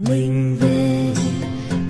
mình 0.00 0.56
về, 0.60 1.14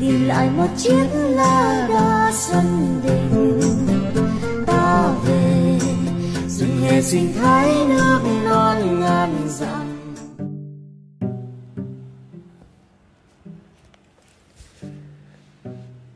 tìm 0.01 0.25
lại 0.25 0.51
một 0.51 0.69
chiếc 0.77 1.07
lá 1.13 1.87
đa 1.89 2.33
sân 2.35 3.01
đình 3.05 4.65
ta 4.67 5.15
về 5.27 5.79
rừng 6.49 6.81
hè 6.83 7.03
sinh 7.03 7.33
thái 7.33 7.71
nước 7.89 8.21
non 8.45 9.01
ngàn 9.01 9.49
dặm 9.49 9.87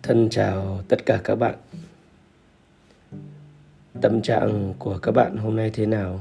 Thân 0.02 0.29
chào 0.30 0.80
tất 0.88 1.07
cả 1.07 1.20
các 1.25 1.34
bạn. 1.34 1.54
Tâm 4.00 4.22
trạng 4.22 4.75
của 4.79 4.98
các 4.98 5.12
bạn 5.12 5.36
hôm 5.36 5.57
nay 5.57 5.70
thế 5.75 5.86
nào? 5.86 6.20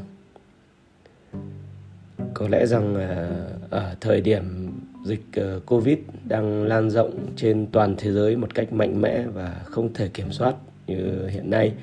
Có 2.34 2.48
lẽ 2.48 2.66
rằng 2.66 2.96
à, 2.96 3.30
ở 3.70 3.96
thời 4.02 4.22
điểm 4.22 4.69
dịch 5.04 5.24
ờ, 5.36 5.60
Covid 5.66 5.98
đang 6.28 6.64
lan 6.64 6.90
rộng 6.90 7.28
trên 7.36 7.68
toàn 7.72 7.96
thế 7.98 8.12
giới 8.12 8.36
một 8.36 8.56
cách 8.56 8.74
mạnh 8.74 9.02
mẽ 9.02 9.26
và 9.34 9.62
không 9.66 9.94
thể 9.94 10.08
kiểm 10.08 10.32
soát 10.32 10.56
như 10.88 11.28
hiện 11.28 11.50
nay, 11.50 11.74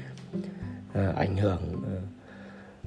à, 0.93 1.13
ảnh 1.17 1.37
hưởng 1.37 1.61
ờ, 1.85 2.01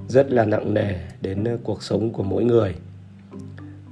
rất 0.08 0.30
là 0.30 0.44
nặng 0.44 0.74
nề 0.74 0.94
đến 1.20 1.44
cuộc 1.64 1.82
sống 1.82 2.12
của 2.12 2.22
mỗi 2.22 2.44
người, 2.44 2.74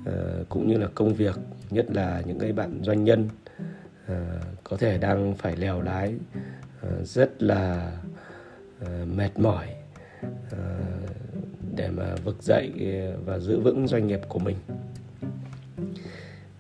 à, 0.07 0.13
cũng 0.49 0.69
như 0.69 0.79
là 0.79 0.89
công 0.95 1.15
việc, 1.15 1.35
nhất 1.71 1.87
là 1.91 2.23
những 2.27 2.39
cái 2.39 2.53
bạn 2.53 2.81
doanh 2.83 3.05
nhân 3.05 3.29
à, 4.07 4.41
có 4.65 4.77
thể 4.77 4.99
đang 4.99 5.35
phải 5.35 5.57
lèo 5.57 5.83
lái 5.83 6.15
à, 6.83 6.89
rất 7.05 7.43
là 7.43 7.93
à, 8.81 9.05
mệt 9.17 9.39
mỏi 9.39 9.67
à, 10.53 10.79
để 11.77 11.91
mà 11.91 12.15
vực 12.25 12.43
dậy 12.43 12.73
và 13.25 13.39
giữ 13.39 13.61
vững 13.61 13.89
doanh 13.89 14.07
nghiệp 14.07 14.21
của 14.29 14.39
mình 14.39 14.57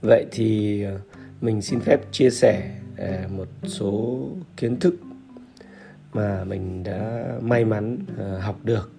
vậy 0.09 0.27
thì 0.30 0.83
ờ, 0.83 0.98
mình 1.41 1.62
xin 1.62 1.80
phép 1.80 2.01
chia 2.12 2.30
sẻ 2.30 2.71
ờ, 2.97 3.29
một 3.37 3.48
số 3.64 4.19
kiến 4.56 4.77
thức 4.81 4.95
mà 6.12 6.45
mình 6.45 6.83
đã 6.84 7.25
may 7.41 7.64
mắn 7.64 7.98
ờ, 8.19 8.39
học 8.39 8.59
được 8.64 8.92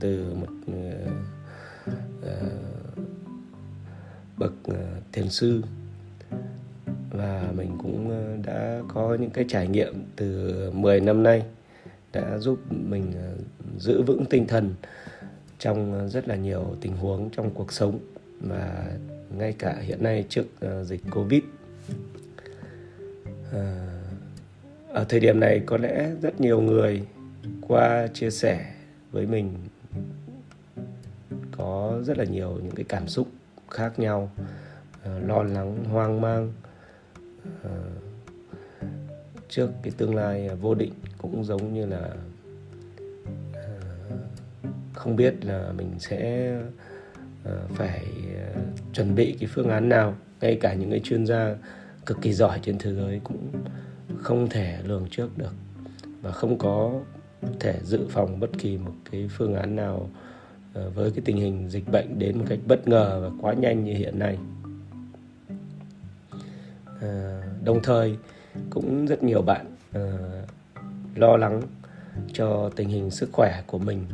từ 0.00 0.34
một 0.34 0.74
bậc 4.36 4.52
thiền 5.12 5.28
sư. 5.28 5.62
Và 7.10 7.52
mình 7.56 7.78
cũng 7.82 8.10
đã 8.46 8.80
có 8.88 9.16
những 9.20 9.30
cái 9.30 9.44
trải 9.48 9.68
nghiệm 9.68 10.04
từ 10.16 10.54
10 10.74 11.00
năm 11.00 11.22
nay, 11.22 11.42
đã 12.12 12.38
giúp 12.38 12.58
mình 12.70 13.12
giữ 13.78 14.02
vững 14.02 14.24
tinh 14.24 14.46
thần 14.46 14.74
trong 15.58 16.08
rất 16.08 16.28
là 16.28 16.36
nhiều 16.36 16.76
tình 16.80 16.96
huống 16.96 17.30
trong 17.30 17.50
cuộc 17.50 17.72
sống 17.72 17.98
và 18.40 18.90
ngay 19.30 19.54
cả 19.58 19.76
hiện 19.80 20.02
nay 20.02 20.24
trước 20.28 20.44
ờ, 20.60 20.84
dịch 20.84 21.02
Covid. 21.10 21.42
Ờ, 23.52 23.76
ở 24.88 25.04
thời 25.08 25.20
điểm 25.20 25.40
này 25.40 25.62
có 25.66 25.76
lẽ 25.76 26.10
rất 26.22 26.40
nhiều 26.40 26.60
người 26.60 27.02
qua 27.60 28.06
chia 28.06 28.30
sẻ 28.30 28.74
với 29.12 29.26
mình 29.26 29.54
có 31.56 32.00
rất 32.04 32.18
là 32.18 32.24
nhiều 32.24 32.60
những 32.62 32.74
cái 32.74 32.84
cảm 32.88 33.08
xúc 33.08 33.28
khác 33.70 33.98
nhau 33.98 34.30
ờ, 35.04 35.18
lo 35.18 35.42
lắng 35.42 35.84
hoang 35.84 36.20
mang 36.20 36.52
uh, 37.66 37.70
trước 39.48 39.70
cái 39.82 39.92
tương 39.96 40.14
lai 40.14 40.48
vô 40.48 40.74
định 40.74 40.92
cũng 41.18 41.44
giống 41.44 41.74
như 41.74 41.86
là 41.86 42.10
uh, 43.50 44.18
không 44.94 45.16
biết 45.16 45.44
là 45.44 45.72
mình 45.72 45.90
sẽ 45.98 46.52
phải 47.74 48.06
chuẩn 48.94 49.14
bị 49.14 49.36
cái 49.40 49.48
phương 49.52 49.68
án 49.68 49.88
nào, 49.88 50.14
ngay 50.40 50.58
cả 50.60 50.74
những 50.74 50.90
cái 50.90 51.00
chuyên 51.00 51.26
gia 51.26 51.54
cực 52.06 52.22
kỳ 52.22 52.32
giỏi 52.32 52.60
trên 52.62 52.78
thế 52.78 52.94
giới 52.94 53.20
cũng 53.24 53.48
không 54.18 54.48
thể 54.48 54.78
lường 54.84 55.06
trước 55.10 55.38
được 55.38 55.52
và 56.22 56.32
không 56.32 56.58
có 56.58 56.92
thể 57.60 57.80
dự 57.82 58.06
phòng 58.10 58.40
bất 58.40 58.50
kỳ 58.58 58.78
một 58.78 58.92
cái 59.10 59.28
phương 59.36 59.54
án 59.54 59.76
nào 59.76 60.08
ờ, 60.74 60.90
với 60.90 61.10
cái 61.10 61.22
tình 61.24 61.36
hình 61.36 61.68
dịch 61.68 61.88
bệnh 61.92 62.18
đến 62.18 62.38
một 62.38 62.44
cách 62.48 62.58
bất 62.66 62.88
ngờ 62.88 63.20
và 63.22 63.36
quá 63.40 63.54
nhanh 63.54 63.84
như 63.84 63.94
hiện 63.94 64.18
nay. 64.18 64.38
Ờ, 67.00 67.42
đồng 67.64 67.82
thời 67.82 68.16
cũng 68.70 69.06
rất 69.06 69.22
nhiều 69.22 69.42
bạn 69.42 69.66
ờ, 69.92 70.18
lo 71.14 71.36
lắng 71.36 71.62
cho 72.32 72.70
tình 72.76 72.88
hình 72.88 73.10
sức 73.10 73.28
khỏe 73.32 73.62
của 73.66 73.78
mình, 73.78 74.06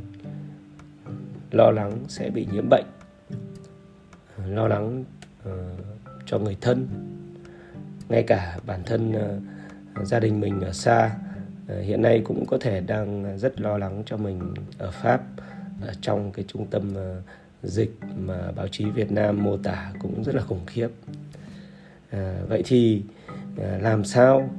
lo 1.51 1.71
lắng 1.71 1.93
sẽ 2.09 2.31
bị 2.31 2.47
nhiễm 2.53 2.69
bệnh 2.71 2.85
lo 4.47 4.69
lắng 4.69 5.05
uh, 5.49 5.53
cho 6.27 6.39
người 6.39 6.57
thân 6.61 6.89
ngay 8.09 8.23
cả 8.23 8.59
bản 8.67 8.83
thân 8.87 9.13
uh, 9.13 10.07
gia 10.07 10.21
đình 10.21 10.41
mình 10.41 10.61
ở 10.61 10.73
xa. 10.73 11.11
Uh, 11.65 11.85
hiện 11.85 12.03
nay 12.03 12.23
cũng 12.25 12.47
có 12.47 12.59
thể 12.61 12.81
đang 12.81 13.39
rất 13.39 13.61
lo 13.61 13.79
lắng 13.79 14.03
cho 14.07 14.17
mình 14.17 14.41
ở 14.79 14.91
pháp 14.91 15.23
ở 15.83 15.93
trong 16.01 16.33
cái 16.33 16.45
trung 16.49 16.67
tâm 16.67 16.91
uh, 16.91 17.25
dịch 17.63 17.93
mà 18.17 18.53
báo 18.53 18.69
chí 18.69 18.85
Việt 18.85 19.13
Nam 19.13 19.43
mô 19.43 19.57
tả 19.57 19.93
cũng 20.01 20.25
rất 20.25 20.35
là 20.35 20.43
khủng 20.43 20.67
khiếp. 20.67 20.89
Uh, 22.17 22.49
vậy 22.49 22.63
thì 22.67 23.03
uh, 23.53 23.83
làm 23.83 24.05
sao 24.05 24.51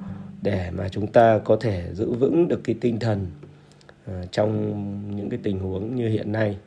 để 0.42 0.72
mà 0.72 0.90
chúng 0.90 1.08
ta 1.08 1.40
có 1.40 1.58
thể 1.62 1.94
giữ 1.94 2.14
vững 2.14 2.48
được 2.48 2.62
cái 2.64 2.76
tinh 2.82 3.00
thần 3.00 3.28
uh, 4.12 4.32
trong 4.32 5.16
những 5.16 5.30
cái 5.30 5.40
tình 5.44 5.60
huống 5.60 5.96
như 5.96 6.10
hiện 6.10 6.32
nay? 6.32 6.58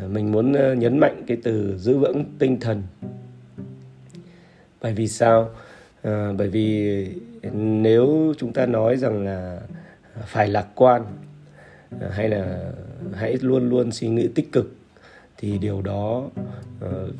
Ờ, 0.00 0.08
mình 0.08 0.32
muốn 0.32 0.52
ờ, 0.52 0.74
nhấn 0.74 0.98
mạnh 0.98 1.22
cái 1.26 1.36
từ 1.42 1.78
giữ 1.78 1.98
vững 1.98 2.24
tinh 2.38 2.60
thần. 2.60 2.82
Bởi 4.82 4.92
vì 4.92 5.08
sao? 5.08 5.50
À, 6.02 6.32
bởi 6.38 6.48
vì 6.48 7.06
nếu 7.52 8.34
chúng 8.38 8.52
ta 8.52 8.66
nói 8.66 8.96
rằng 8.96 9.24
là 9.24 9.60
phải 10.26 10.48
lạc 10.48 10.66
quan 10.74 11.02
hay 12.10 12.28
là 12.28 12.72
hãy 13.14 13.36
luôn 13.40 13.68
luôn 13.68 13.92
suy 13.92 14.08
nghĩ 14.08 14.28
tích 14.34 14.52
cực 14.52 14.74
thì 15.36 15.58
điều 15.58 15.82
đó 15.82 16.24
uh, 16.84 17.10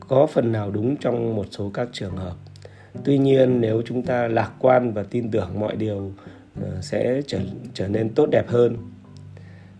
có 0.00 0.26
phần 0.26 0.52
nào 0.52 0.70
đúng 0.70 0.96
trong 0.96 1.36
một 1.36 1.46
số 1.50 1.70
các 1.74 1.88
trường 1.92 2.16
hợp. 2.16 2.36
Tuy 3.04 3.18
nhiên 3.18 3.60
nếu 3.60 3.82
chúng 3.86 4.02
ta 4.02 4.28
lạc 4.28 4.52
quan 4.58 4.92
và 4.92 5.02
tin 5.02 5.30
tưởng 5.30 5.60
mọi 5.60 5.76
điều 5.76 6.12
sẽ 6.80 7.22
trở 7.26 7.38
trở 7.74 7.88
nên 7.88 8.08
tốt 8.08 8.26
đẹp 8.32 8.48
hơn. 8.48 8.76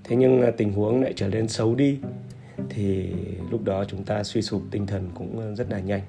Thế 0.05 0.17
nhưng 0.17 0.53
tình 0.57 0.73
huống 0.73 1.03
lại 1.03 1.13
trở 1.17 1.29
nên 1.29 1.49
xấu 1.49 1.75
đi 1.75 1.99
thì 2.69 3.13
lúc 3.51 3.65
đó 3.65 3.85
chúng 3.85 4.05
ta 4.05 4.25
suy 4.25 4.43
sụp 4.43 4.63
tinh 4.71 4.87
thần 4.87 5.11
cũng 5.15 5.55
rất 5.55 5.71
là 5.71 5.79
nhanh. 5.81 6.03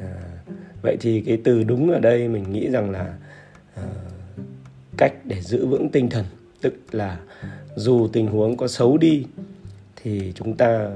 À, 0.00 0.14
vậy 0.82 0.96
thì 1.00 1.20
cái 1.20 1.38
từ 1.44 1.64
đúng 1.64 1.90
ở 1.90 2.00
đây 2.00 2.28
mình 2.28 2.52
nghĩ 2.52 2.70
rằng 2.70 2.90
là 2.90 3.18
à, 3.74 3.84
cách 4.96 5.12
để 5.24 5.40
giữ 5.40 5.66
vững 5.66 5.88
tinh 5.88 6.10
thần 6.10 6.24
tức 6.60 6.74
là 6.92 7.20
dù 7.76 8.08
tình 8.12 8.26
huống 8.26 8.56
có 8.56 8.68
xấu 8.68 8.98
đi 8.98 9.24
thì 9.96 10.32
chúng 10.34 10.56
ta 10.56 10.90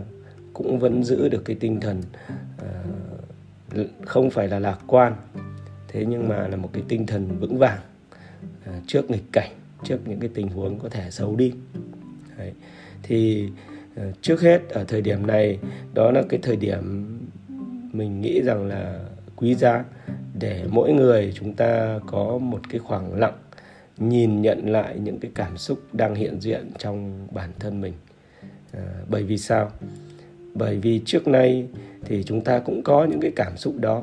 cũng 0.53 0.79
vẫn 0.79 1.05
giữ 1.05 1.29
được 1.29 1.45
cái 1.45 1.57
tinh 1.61 1.81
thần 1.81 2.03
à, 2.59 2.85
không 4.05 4.31
phải 4.31 4.49
là 4.49 4.59
lạc 4.59 4.79
quan. 4.87 5.15
Thế 5.89 6.05
nhưng 6.09 6.29
mà 6.29 6.49
là 6.49 6.57
một 6.57 6.71
cái 6.73 6.83
tinh 6.89 7.07
thần 7.07 7.39
vững 7.41 7.59
vàng 7.59 7.81
à, 8.65 8.81
trước 8.87 9.11
nghịch 9.11 9.25
cảnh 9.33 9.51
trước 9.85 9.99
những 10.07 10.21
cái 10.21 10.31
tình 10.35 10.49
huống 10.49 10.79
có 10.79 10.89
thể 10.89 11.11
xấu 11.11 11.37
đi. 11.37 11.53
Đấy. 12.39 12.53
thì 13.03 13.49
Ờ, 13.99 14.13
trước 14.23 14.41
hết 14.41 14.69
ở 14.69 14.85
thời 14.85 15.03
điểm 15.03 15.27
này 15.27 15.59
đó 15.95 16.11
là 16.11 16.23
cái 16.29 16.41
thời 16.43 16.57
điểm 16.57 17.07
mình 17.93 18.21
nghĩ 18.21 18.41
rằng 18.43 18.67
là 18.67 19.01
quý 19.37 19.55
giá 19.55 19.85
để 20.39 20.65
mỗi 20.71 20.93
người 20.93 21.33
chúng 21.35 21.53
ta 21.53 21.99
có 22.07 22.39
một 22.39 22.61
cái 22.69 22.79
khoảng 22.79 23.19
lặng 23.19 23.39
nhìn 23.99 24.43
nhận 24.43 24.73
lại 24.73 24.99
những 24.99 25.19
cái 25.19 25.31
cảm 25.35 25.57
xúc 25.57 25.79
đang 25.93 26.15
hiện 26.15 26.41
diện 26.41 26.71
trong 26.79 27.29
bản 27.31 27.51
thân 27.59 27.81
mình. 27.81 27.93
À, 28.73 28.81
bởi 29.09 29.23
vì 29.23 29.39
sao? 29.39 29.71
Bởi 30.55 30.79
vì 30.79 31.01
trước 31.05 31.29
nay 31.29 31.67
thì 32.05 32.23
chúng 32.23 32.41
ta 32.41 32.59
cũng 32.59 32.83
có 32.83 33.05
những 33.05 33.21
cái 33.21 33.33
cảm 33.37 33.57
xúc 33.57 33.75
đó. 33.81 34.03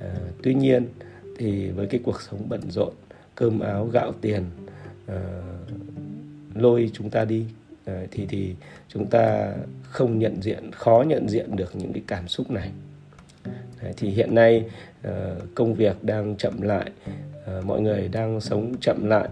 À, 0.00 0.14
tuy 0.42 0.54
nhiên 0.54 0.86
thì 1.38 1.70
với 1.70 1.86
cái 1.86 2.00
cuộc 2.04 2.20
sống 2.22 2.48
bận 2.48 2.70
rộn 2.70 2.92
cơm 3.34 3.60
áo 3.60 3.86
gạo 3.86 4.12
tiền 4.20 4.44
à, 5.06 5.42
lôi 6.54 6.90
chúng 6.92 7.10
ta 7.10 7.24
đi. 7.24 7.44
Đấy, 7.86 8.08
thì 8.10 8.26
thì 8.28 8.54
chúng 8.88 9.06
ta 9.06 9.54
không 9.82 10.18
nhận 10.18 10.42
diện 10.42 10.72
khó 10.72 11.04
nhận 11.08 11.28
diện 11.28 11.56
được 11.56 11.76
những 11.76 11.92
cái 11.92 12.02
cảm 12.06 12.28
xúc 12.28 12.50
này. 12.50 12.70
Đấy, 13.82 13.92
thì 13.96 14.08
hiện 14.08 14.34
nay 14.34 14.64
ờ, 15.02 15.40
công 15.54 15.74
việc 15.74 16.04
đang 16.04 16.36
chậm 16.36 16.62
lại 16.62 16.90
ờ, 17.46 17.62
mọi 17.66 17.80
người 17.80 18.08
đang 18.08 18.40
sống 18.40 18.74
chậm 18.80 19.06
lại 19.06 19.28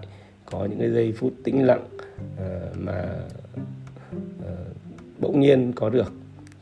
có 0.47 0.65
những 0.65 0.79
cái 0.79 0.91
giây 0.91 1.13
phút 1.17 1.33
tĩnh 1.45 1.67
lặng 1.67 1.89
ờ, 2.37 2.73
mà 2.79 3.05
bỗng 5.19 5.41
nhiên 5.41 5.73
có 5.73 5.91
được 5.91 6.13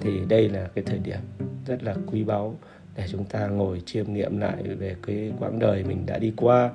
thì 0.01 0.21
đây 0.29 0.49
là 0.49 0.69
cái 0.75 0.85
thời 0.85 0.99
điểm 0.99 1.19
rất 1.67 1.83
là 1.83 1.95
quý 2.07 2.25
báu 2.25 2.57
để 2.97 3.05
chúng 3.11 3.25
ta 3.25 3.47
ngồi 3.47 3.83
chiêm 3.87 4.13
nghiệm 4.13 4.39
lại 4.39 4.63
về 4.63 4.97
cái 5.07 5.33
quãng 5.39 5.59
đời 5.59 5.85
mình 5.85 6.07
đã 6.07 6.19
đi 6.19 6.33
qua 6.37 6.71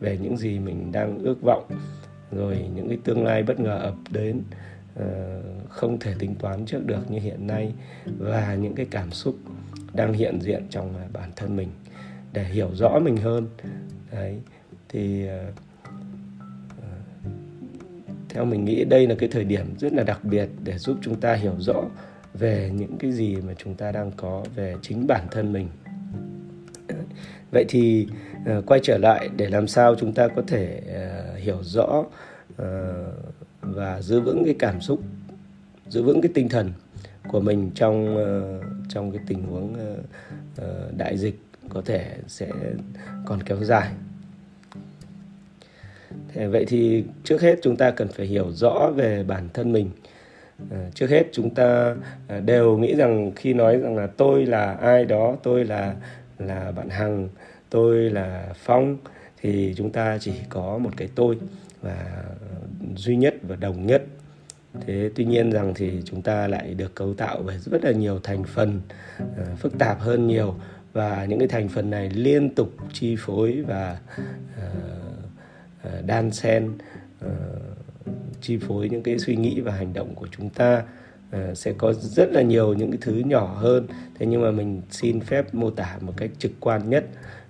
về 0.00 0.18
những 0.22 0.36
gì 0.36 0.58
mình 0.58 0.92
đang 0.92 1.18
ước 1.18 1.42
vọng 1.42 1.64
rồi 2.32 2.68
những 2.74 2.88
cái 2.88 2.98
tương 3.04 3.24
lai 3.24 3.42
bất 3.42 3.60
ngờ 3.60 3.78
ập 3.78 3.94
đến 4.10 4.42
ờ, 4.94 5.40
không 5.68 5.98
thể 5.98 6.14
tính 6.18 6.34
toán 6.34 6.66
trước 6.66 6.86
được 6.86 7.10
như 7.10 7.18
hiện 7.18 7.46
nay 7.46 7.72
và 8.18 8.54
những 8.54 8.74
cái 8.74 8.86
cảm 8.90 9.10
xúc 9.10 9.36
đang 9.92 10.12
hiện 10.12 10.40
diện 10.40 10.66
trong 10.70 10.96
à, 10.96 11.04
bản 11.12 11.30
thân 11.36 11.56
mình. 11.56 11.68
Để 12.32 12.44
hiểu 12.44 12.70
rõ 12.74 12.98
mình 12.98 13.16
hơn, 13.16 13.48
đấy, 14.12 14.40
thì 14.88 15.26
ờ, 15.26 15.46
ờ, 16.82 16.88
theo 18.28 18.44
mình 18.44 18.64
nghĩ 18.64 18.84
đây 18.84 19.06
là 19.06 19.14
cái 19.18 19.28
thời 19.28 19.44
điểm 19.44 19.66
rất 19.78 19.92
là 19.92 20.02
đặc 20.02 20.24
biệt 20.24 20.48
để 20.64 20.78
giúp 20.78 20.98
chúng 21.02 21.20
ta 21.20 21.34
hiểu 21.34 21.54
rõ 21.58 21.82
về 22.34 22.70
những 22.74 22.98
cái 22.98 23.12
gì 23.12 23.36
mà 23.36 23.54
chúng 23.54 23.74
ta 23.74 23.92
đang 23.92 24.12
có 24.16 24.44
về 24.54 24.74
chính 24.82 25.06
bản 25.06 25.26
thân 25.30 25.52
mình. 25.52 25.68
Vậy 27.50 27.64
thì 27.68 28.08
Ờ, 28.46 28.62
quay 28.66 28.80
trở 28.82 28.98
lại 28.98 29.30
để 29.36 29.48
làm 29.48 29.66
sao 29.66 29.94
chúng 29.94 30.12
ta 30.12 30.28
có 30.28 30.42
thể 30.46 30.80
ờ, 30.94 31.34
hiểu 31.34 31.58
rõ 31.62 32.04
ờ, 32.56 33.04
và 33.60 34.02
giữ 34.02 34.20
vững 34.20 34.42
cái 34.44 34.54
cảm 34.58 34.80
xúc, 34.80 35.00
giữ 35.88 36.02
vững 36.02 36.20
cái 36.20 36.30
tinh 36.34 36.48
thần 36.48 36.72
của 37.28 37.40
mình 37.40 37.70
trong 37.74 38.16
trong 38.88 39.12
cái 39.12 39.20
tình 39.26 39.42
huống 39.42 39.76
đại 40.96 41.18
dịch 41.18 41.40
có 41.68 41.82
thể 41.84 42.16
sẽ 42.26 42.50
còn 43.26 43.42
kéo 43.42 43.64
dài. 43.64 43.92
Thế 46.34 46.46
vậy 46.46 46.64
thì 46.68 47.04
trước 47.24 47.40
hết 47.40 47.58
chúng 47.62 47.76
ta 47.76 47.90
cần 47.90 48.08
phải 48.08 48.26
hiểu 48.26 48.52
rõ 48.52 48.90
về 48.96 49.24
bản 49.24 49.48
thân 49.54 49.72
mình. 49.72 49.90
Trước 50.94 51.10
hết 51.10 51.24
chúng 51.32 51.54
ta 51.54 51.96
đều 52.44 52.78
nghĩ 52.78 52.94
rằng 52.94 53.32
khi 53.36 53.54
nói 53.54 53.78
rằng 53.78 53.96
là 53.96 54.06
tôi 54.06 54.46
là 54.46 54.72
ai 54.74 55.04
đó, 55.04 55.36
tôi 55.42 55.64
là 55.64 55.94
là 56.38 56.72
bạn 56.72 56.88
hằng 56.88 57.28
tôi 57.70 58.10
là 58.10 58.52
phong. 58.56 58.96
Thì 59.40 59.74
chúng 59.76 59.92
ta 59.92 60.18
chỉ 60.18 60.32
có 60.48 60.78
một 60.78 60.90
cái 60.96 61.08
tôi 61.14 61.38
và 61.82 62.24
duy 62.96 63.16
nhất 63.16 63.34
và 63.42 63.56
đồng 63.56 63.86
nhất. 63.86 64.04
Thế 64.86 65.10
tuy 65.14 65.24
nhiên 65.24 65.50
rằng 65.50 65.72
thì 65.74 66.02
chúng 66.04 66.22
ta 66.22 66.48
lại 66.48 66.74
được 66.74 66.94
cấu 66.94 67.14
tạo 67.14 67.42
bởi 67.46 67.58
rất 67.58 67.84
là 67.84 67.92
nhiều 67.92 68.20
thành 68.22 68.44
phần 68.44 68.80
uh, 69.22 69.58
phức 69.58 69.78
tạp 69.78 70.00
hơn 70.00 70.26
nhiều. 70.26 70.54
Và 70.92 71.24
những 71.24 71.38
cái 71.38 71.48
thành 71.48 71.68
phần 71.68 71.90
này 71.90 72.10
liên 72.10 72.54
tục 72.54 72.72
chi 72.92 73.16
phối 73.18 73.62
và 73.62 73.98
uh, 74.58 76.06
đan 76.06 76.30
xen 76.30 76.72
uh, 77.24 77.30
chi 78.40 78.58
phối 78.58 78.88
những 78.88 79.02
cái 79.02 79.18
suy 79.18 79.36
nghĩ 79.36 79.60
và 79.60 79.72
hành 79.72 79.92
động 79.92 80.14
của 80.14 80.28
chúng 80.30 80.50
ta. 80.50 80.82
Ờ, 81.30 81.54
sẽ 81.54 81.72
có 81.78 81.92
rất 81.92 82.32
là 82.32 82.42
nhiều 82.42 82.74
những 82.74 82.90
cái 82.90 82.98
thứ 83.00 83.12
nhỏ 83.12 83.54
hơn. 83.58 83.86
Thế 84.18 84.26
nhưng 84.26 84.42
mà 84.42 84.50
mình 84.50 84.82
xin 84.90 85.20
phép 85.20 85.54
mô 85.54 85.70
tả 85.70 85.98
một 86.00 86.12
cách 86.16 86.30
trực 86.38 86.52
quan 86.60 86.90
nhất 86.90 87.04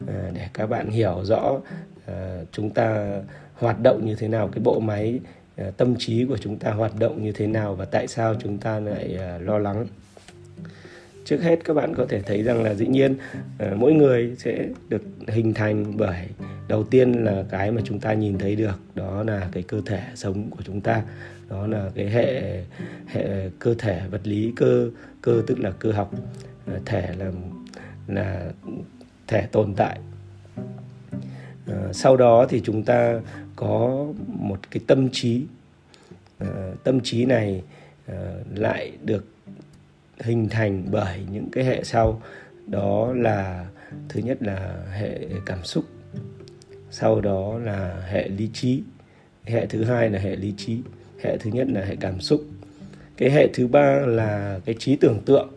ờ, 0.07 0.31
để 0.35 0.49
các 0.53 0.67
bạn 0.67 0.91
hiểu 0.91 1.21
rõ 1.25 1.61
ờ, 2.07 2.45
chúng 2.53 2.71
ta 2.71 3.19
hoạt 3.55 3.81
động 3.81 4.07
như 4.07 4.15
thế 4.15 4.29
nào, 4.29 4.49
cái 4.53 4.61
bộ 4.65 4.81
máy 4.81 5.21
tâm 5.77 5.97
trí 5.99 6.25
của 6.25 6.37
chúng 6.37 6.59
ta 6.59 6.71
hoạt 6.71 6.93
động 6.99 7.25
như 7.25 7.33
thế 7.33 7.47
nào 7.47 7.75
và 7.75 7.85
tại 7.85 8.07
sao 8.07 8.35
chúng 8.35 8.59
ta 8.59 8.81
lại 8.81 9.19
lo 9.41 9.59
lắng 9.59 9.87
trước 11.27 11.43
hết 11.43 11.65
các 11.65 11.75
bạn 11.75 11.95
có 11.95 12.07
thể 12.09 12.23
thấy 12.23 12.43
rằng 12.43 12.63
là 12.63 12.75
dĩ 12.75 12.87
nhiên 12.87 13.15
ờ, 13.59 13.75
mỗi 13.77 13.93
người 13.93 14.35
sẽ 14.39 14.69
được 14.89 15.03
hình 15.29 15.55
thành 15.55 15.97
bởi, 15.97 16.27
đầu 16.69 16.85
tiên 16.85 17.13
là 17.13 17.45
cái 17.51 17.71
mà 17.71 17.83
chúng 17.85 18.01
ta 18.01 18.13
nhìn 18.13 18.39
thấy 18.39 18.57
được, 18.57 18.81
đó 18.95 19.23
là 19.23 19.49
cái 19.53 19.63
cơ 19.63 19.81
thể 19.87 20.03
sống 20.15 20.51
của 20.51 20.63
chúng 20.65 20.81
ta, 20.81 21.03
đó 21.49 21.67
là 21.67 21.91
cái 21.95 22.11
hệ 22.11 22.61
hệ 23.07 23.51
cơ 23.59 23.75
thể 23.79 24.03
vật 24.11 24.21
lý, 24.25 24.53
cơ 24.57 24.91
cơ 25.23 25.43
tức 25.47 25.59
là 25.61 25.71
cơ 25.71 25.93
học 25.93 26.11
ờ, 26.67 26.81
thể 26.85 27.15
là 27.19 27.33
là 28.09 28.51
thể 29.27 29.47
tồn 29.53 29.75
tại. 29.77 29.99
Ờ, 31.67 31.93
sau 31.93 32.17
đó 32.17 32.47
thì 32.49 32.61
chúng 32.65 32.83
ta 32.83 33.21
có 33.57 34.07
một 34.27 34.71
cái 34.71 34.83
tâm 34.87 35.09
trí 35.11 35.43
tâm 36.85 37.01
trí 37.01 37.25
này 37.25 37.63
lại 38.55 38.93
được 39.05 39.36
hình 40.21 40.49
thành 40.49 40.85
bởi 40.91 41.19
những 41.33 41.51
cái 41.53 41.65
hệ 41.65 41.85
sau. 41.85 42.23
Đó 42.67 43.13
là, 43.13 43.67
thứ 44.09 44.21
nhất 44.21 44.43
là 44.43 44.85
hệ 44.93 45.21
cảm 45.47 45.65
xúc, 45.65 45.85
sau 46.91 47.21
đó 47.21 47.59
là 47.59 48.07
hệ 48.09 48.29
lý 48.29 48.51
trí, 48.53 48.83
hệ 49.45 49.67
thứ 49.67 49.85
hai 49.85 50.11
là 50.11 50.19
hệ 50.19 50.37
lý 50.37 50.55
trí, 50.57 50.79
hệ 51.23 51.37
thứ 51.39 51.51
nhất 51.51 51.69
là 51.71 51.85
hệ 51.85 51.97
cảm 51.97 52.21
xúc. 52.21 52.45
Cái 53.17 53.31
hệ 53.31 53.49
thứ 53.55 53.67
ba 53.67 54.01
là 54.07 54.61
cái 54.65 54.75
trí 54.79 54.97
tưởng 54.97 55.21
tượng. 55.27 55.49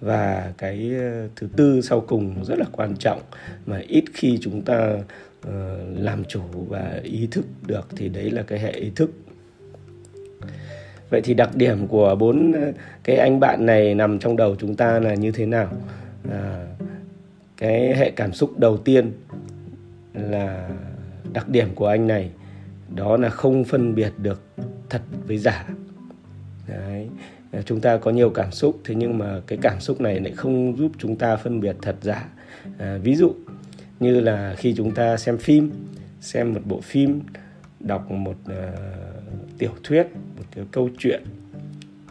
Và 0.00 0.52
cái 0.58 0.90
ờ, 0.98 1.28
thứ 1.36 1.48
tư 1.56 1.80
sau 1.80 2.00
cùng 2.00 2.44
rất 2.44 2.58
là 2.58 2.66
quan 2.72 2.96
trọng, 2.96 3.22
mà 3.66 3.82
ít 3.88 4.04
khi 4.14 4.38
chúng 4.40 4.62
ta 4.62 4.98
ờ, 5.42 5.78
làm 5.94 6.24
chủ 6.24 6.42
và 6.68 7.00
ý 7.02 7.28
thức 7.30 7.46
được 7.66 7.88
thì 7.96 8.08
đấy 8.08 8.30
là 8.30 8.42
cái 8.42 8.58
hệ 8.58 8.70
ý 8.70 8.90
thức 8.96 9.10
vậy 11.10 11.20
thì 11.24 11.34
đặc 11.34 11.50
điểm 11.56 11.86
của 11.86 12.14
bốn 12.14 12.52
ờ, 12.52 12.72
cái 13.04 13.16
anh 13.16 13.40
bạn 13.40 13.66
này 13.66 13.94
nằm 13.94 14.18
trong 14.18 14.36
đầu 14.36 14.56
chúng 14.56 14.74
ta 14.74 15.00
là 15.00 15.14
như 15.14 15.32
thế 15.32 15.46
nào 15.46 15.68
à, 16.30 16.66
cái 17.56 17.94
hệ 17.96 18.10
cảm 18.10 18.32
xúc 18.32 18.58
đầu 18.58 18.76
tiên 18.76 19.12
là 20.14 20.68
đặc 21.32 21.48
điểm 21.48 21.68
của 21.74 21.86
anh 21.86 22.06
này 22.06 22.30
đó 22.94 23.16
là 23.16 23.28
không 23.28 23.64
phân 23.64 23.94
biệt 23.94 24.12
được 24.18 24.42
thật 24.90 25.02
với 25.26 25.38
giả 25.38 25.66
Đấy. 26.68 27.08
À, 27.52 27.62
chúng 27.64 27.80
ta 27.80 27.96
có 27.96 28.10
nhiều 28.10 28.30
cảm 28.30 28.52
xúc 28.52 28.80
thế 28.84 28.94
nhưng 28.94 29.18
mà 29.18 29.40
cái 29.46 29.58
cảm 29.62 29.80
xúc 29.80 30.00
này 30.00 30.20
lại 30.20 30.32
không 30.32 30.76
giúp 30.76 30.92
chúng 30.98 31.16
ta 31.16 31.36
phân 31.36 31.60
biệt 31.60 31.76
thật 31.82 31.96
giả 32.02 32.28
à, 32.78 32.98
ví 33.02 33.14
dụ 33.14 33.34
như 34.00 34.20
là 34.20 34.54
khi 34.58 34.74
chúng 34.76 34.94
ta 34.94 35.16
xem 35.16 35.38
phim 35.38 35.70
xem 36.20 36.54
một 36.54 36.60
bộ 36.64 36.80
phim 36.80 37.20
đọc 37.80 38.10
một 38.10 38.36
uh, 38.44 38.56
tiểu 39.58 39.72
thuyết 39.84 40.06
một 40.36 40.44
cái 40.50 40.64
câu 40.70 40.88
chuyện 40.98 41.22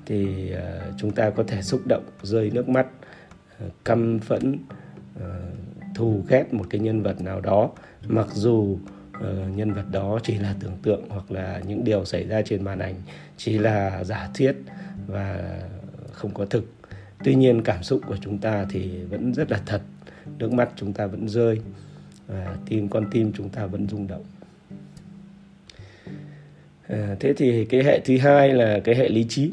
thì 0.05 0.51
uh, 0.53 0.93
chúng 0.97 1.11
ta 1.11 1.29
có 1.29 1.43
thể 1.47 1.61
xúc 1.61 1.81
động 1.87 2.03
rơi 2.23 2.51
nước 2.53 2.69
mắt 2.69 2.87
uh, 3.65 3.73
căm 3.85 4.19
phẫn 4.19 4.57
uh, 5.17 5.23
thù 5.95 6.23
ghét 6.27 6.53
một 6.53 6.65
cái 6.69 6.81
nhân 6.81 7.01
vật 7.01 7.21
nào 7.21 7.41
đó. 7.41 7.69
Mặc 8.07 8.27
dù 8.33 8.53
uh, 9.17 9.55
nhân 9.55 9.73
vật 9.73 9.85
đó 9.91 10.19
chỉ 10.23 10.37
là 10.37 10.55
tưởng 10.59 10.77
tượng 10.83 11.03
hoặc 11.09 11.31
là 11.31 11.61
những 11.67 11.83
điều 11.83 12.05
xảy 12.05 12.27
ra 12.27 12.41
trên 12.41 12.63
màn 12.63 12.79
ảnh 12.79 12.95
chỉ 13.37 13.57
là 13.57 14.03
giả 14.03 14.29
thiết 14.33 14.55
và 15.07 15.59
không 16.11 16.33
có 16.33 16.45
thực. 16.45 16.65
Tuy 17.23 17.35
nhiên 17.35 17.61
cảm 17.61 17.83
xúc 17.83 18.01
của 18.07 18.17
chúng 18.21 18.37
ta 18.37 18.65
thì 18.69 19.03
vẫn 19.03 19.33
rất 19.33 19.51
là 19.51 19.61
thật 19.65 19.81
nước 20.37 20.51
mắt 20.51 20.69
chúng 20.75 20.93
ta 20.93 21.07
vẫn 21.07 21.29
rơi 21.29 21.61
và 22.27 22.57
tim 22.65 22.89
con 22.89 23.05
tim 23.11 23.31
chúng 23.33 23.49
ta 23.49 23.65
vẫn 23.65 23.87
rung 23.89 24.07
động 24.07 24.23
à, 26.87 27.15
thế 27.19 27.33
thì 27.33 27.65
cái 27.65 27.83
hệ 27.83 27.99
thứ 27.99 28.17
hai 28.17 28.53
là 28.53 28.79
cái 28.83 28.95
hệ 28.95 29.09
lý 29.09 29.25
trí. 29.29 29.51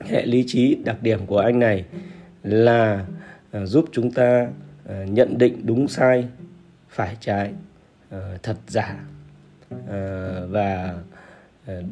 Hệ 0.00 0.26
lý 0.26 0.44
trí 0.46 0.74
đặc 0.84 0.96
điểm 1.02 1.26
của 1.26 1.38
anh 1.38 1.58
này 1.58 1.84
là 2.42 3.06
à, 3.50 3.66
giúp 3.66 3.84
chúng 3.92 4.10
ta 4.10 4.48
à, 4.88 5.04
nhận 5.08 5.38
định 5.38 5.60
đúng 5.64 5.88
sai 5.88 6.28
phải 6.88 7.16
trái 7.20 7.52
thật 8.42 8.56
giả 8.68 9.04
và 10.48 10.94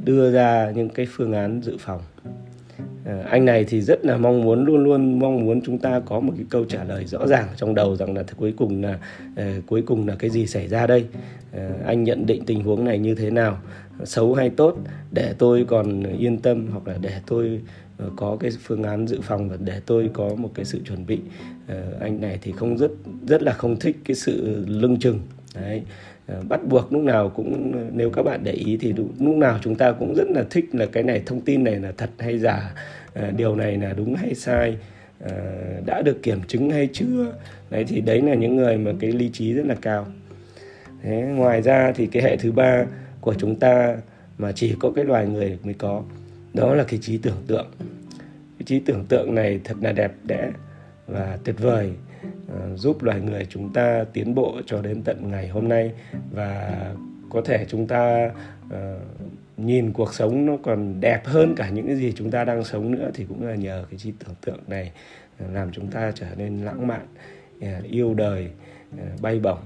đưa 0.04 0.32
ra 0.32 0.70
những 0.74 0.88
cái 0.88 1.06
phương 1.10 1.32
án 1.32 1.60
dự 1.62 1.76
phòng. 1.80 2.02
Ờ, 3.04 3.22
anh 3.30 3.44
này 3.44 3.64
thì 3.64 3.80
rất 3.80 4.04
là 4.04 4.16
mong 4.16 4.40
muốn, 4.40 4.64
luôn 4.64 4.84
luôn 4.84 5.18
mong 5.18 5.44
muốn 5.44 5.60
chúng 5.60 5.78
ta 5.78 6.00
có 6.00 6.20
một 6.20 6.32
cái 6.36 6.46
câu 6.50 6.64
trả 6.64 6.84
lời 6.84 7.04
rõ 7.04 7.26
ràng 7.26 7.48
trong 7.56 7.74
đầu 7.74 7.96
rằng 7.96 8.16
là 8.16 8.22
cuối 8.36 8.54
cùng 8.56 8.82
là 8.82 8.98
ờ, 9.36 9.44
cuối 9.66 9.82
cùng 9.82 10.08
là 10.08 10.14
cái 10.14 10.30
gì 10.30 10.46
xảy 10.46 10.68
ra 10.68 10.86
đây. 10.86 11.04
Ờ, 11.52 11.70
anh 11.86 12.04
nhận 12.04 12.26
định 12.26 12.44
tình 12.46 12.64
huống 12.64 12.84
này 12.84 12.98
như 12.98 13.14
thế 13.14 13.30
nào? 13.30 13.58
Xấu 14.04 14.34
hay 14.34 14.50
tốt? 14.50 14.76
Để 15.12 15.34
tôi 15.38 15.64
còn 15.68 16.02
yên 16.02 16.38
tâm 16.38 16.66
hoặc 16.72 16.88
là 16.88 16.98
để 17.00 17.12
tôi 17.26 17.60
có 18.16 18.36
cái 18.40 18.50
phương 18.62 18.82
án 18.82 19.06
dự 19.06 19.20
phòng 19.22 19.48
và 19.48 19.56
để 19.64 19.80
tôi 19.86 20.10
có 20.12 20.34
một 20.34 20.50
cái 20.54 20.64
sự 20.64 20.80
chuẩn 20.86 21.06
bị. 21.06 21.18
Anh 22.00 22.20
này 22.20 22.38
thì 22.42 22.52
không 22.52 22.78
rất 22.78 22.90
rất 23.26 23.42
là 23.42 23.52
không 23.52 23.78
thích 23.78 23.96
cái 24.04 24.14
sự 24.14 24.64
lưng 24.68 24.98
chừng 24.98 25.20
đấy. 25.54 25.82
Ờ, 26.26 26.42
bắt 26.48 26.60
buộc 26.68 26.92
lúc 26.92 27.02
nào 27.02 27.28
cũng, 27.28 27.72
nếu 27.96 28.10
các 28.10 28.22
bạn 28.22 28.40
để 28.44 28.52
ý 28.52 28.76
thì 28.80 28.92
lúc 29.18 29.36
nào 29.36 29.58
chúng 29.62 29.74
ta 29.74 29.92
cũng 29.92 30.14
rất 30.14 30.28
là 30.30 30.44
thích 30.50 30.64
là 30.72 30.86
cái 30.86 31.02
này, 31.02 31.22
thông 31.26 31.40
tin 31.40 31.64
này 31.64 31.76
là 31.76 31.92
thật 31.96 32.10
hay 32.18 32.38
giả 32.38 32.74
ờ, 33.14 33.30
điều 33.30 33.56
này 33.56 33.76
là 33.76 33.92
đúng 33.92 34.14
hay 34.14 34.34
sai 34.34 34.76
ờ, 35.20 35.30
đã 35.86 36.02
được 36.02 36.22
kiểm 36.22 36.38
chứng 36.48 36.70
hay 36.70 36.88
chưa. 36.92 37.32
Đấy, 37.70 37.84
thì 37.88 38.00
đấy 38.00 38.22
là 38.22 38.34
những 38.34 38.56
người 38.56 38.78
mà 38.78 38.92
cái 39.00 39.12
lý 39.12 39.30
trí 39.32 39.52
rất 39.52 39.66
là 39.66 39.74
cao. 39.74 40.06
Thế 41.02 41.22
ngoài 41.22 41.62
ra 41.62 41.92
thì 41.96 42.06
cái 42.06 42.22
hệ 42.22 42.36
thứ 42.36 42.52
ba 42.52 42.84
của 43.20 43.34
chúng 43.34 43.56
ta 43.56 43.96
mà 44.38 44.52
chỉ 44.52 44.74
có 44.80 44.92
cái 44.96 45.04
loài 45.04 45.26
người 45.26 45.58
mới 45.64 45.74
có, 45.74 46.02
đó 46.54 46.74
là 46.74 46.84
cái 46.84 47.00
trí 47.02 47.18
tưởng 47.18 47.42
tượng. 47.46 47.66
Cái 48.58 48.64
trí 48.66 48.80
tưởng 48.80 49.04
tượng 49.08 49.34
này 49.34 49.60
thật 49.64 49.76
là 49.80 49.92
đẹp 49.92 50.12
đẽ 50.24 50.50
và 51.06 51.38
tuyệt 51.44 51.56
vời. 51.58 51.90
Ờ, 52.48 52.76
giúp 52.76 53.02
loài 53.02 53.20
người 53.20 53.46
chúng 53.50 53.72
ta 53.72 54.04
tiến 54.12 54.34
bộ 54.34 54.60
cho 54.66 54.82
đến 54.82 55.02
tận 55.02 55.30
ngày 55.30 55.48
hôm 55.48 55.68
nay. 55.68 55.92
Và 56.32 56.94
có 57.30 57.42
thể 57.44 57.66
chúng 57.68 57.86
ta 57.86 58.30
uh, 58.66 58.72
nhìn 59.56 59.92
cuộc 59.92 60.14
sống 60.14 60.46
nó 60.46 60.56
còn 60.62 61.00
đẹp 61.00 61.26
hơn 61.26 61.54
cả 61.56 61.70
những 61.70 61.86
cái 61.86 61.96
gì 61.96 62.12
chúng 62.16 62.30
ta 62.30 62.44
đang 62.44 62.64
sống 62.64 62.90
nữa 62.90 63.10
thì 63.14 63.24
cũng 63.28 63.46
là 63.46 63.54
nhờ 63.54 63.84
cái 63.90 63.98
trí 63.98 64.12
tưởng 64.18 64.34
tượng 64.40 64.60
này 64.66 64.92
ờ, 65.38 65.46
làm 65.52 65.72
chúng 65.72 65.86
ta 65.86 66.12
trở 66.14 66.26
nên 66.36 66.58
lãng 66.58 66.86
mạn 66.86 67.06
yêu 67.90 68.14
đời 68.14 68.50
bay 69.22 69.40
bổng. 69.40 69.58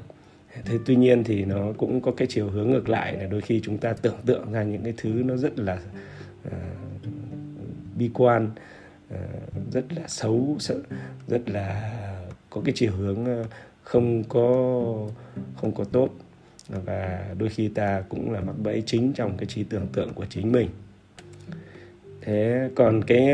Thế 0.65 0.79
tuy 0.87 0.97
nhiên 0.97 1.25
thì 1.25 1.45
nó 1.45 1.73
cũng 1.77 2.01
có 2.01 2.13
cái 2.17 2.29
chiều 2.31 2.51
hướng 2.51 2.71
ngược 2.71 2.89
lại 2.89 3.17
là 3.17 3.27
đôi 3.27 3.41
khi 3.41 3.61
chúng 3.65 3.79
ta 3.79 3.93
tưởng 3.93 4.17
tượng 4.27 4.53
ra 4.53 4.63
những 4.63 4.83
cái 4.83 4.95
thứ 4.97 5.11
nó 5.25 5.37
rất 5.37 5.59
là 5.59 5.79
uh, 6.47 6.53
bi 7.99 8.11
quan 8.15 8.51
uh, 9.15 9.73
rất 9.73 9.85
là 9.93 10.09
xấu 10.09 10.57
rất 11.29 11.49
là 11.49 11.91
có 12.55 12.61
cái 12.65 12.73
chiều 12.77 12.93
hướng 12.99 13.25
ờ, 13.25 13.45
không 13.83 14.25
có 14.25 14.47
không 15.57 15.75
có 15.75 15.85
tốt. 15.85 16.09
Và 16.69 17.25
đôi 17.39 17.49
khi 17.49 17.69
ta 17.69 18.03
cũng 18.09 18.33
là 18.33 18.41
mắc 18.41 18.55
bẫy 18.63 18.83
chính 18.87 19.13
trong 19.13 19.37
cái 19.37 19.47
trí 19.47 19.65
tưởng 19.65 19.87
tượng 19.93 20.13
của 20.15 20.25
chính 20.31 20.53
mình. 20.53 20.69
Thế 22.21 22.69
còn 22.75 23.05
cái 23.05 23.29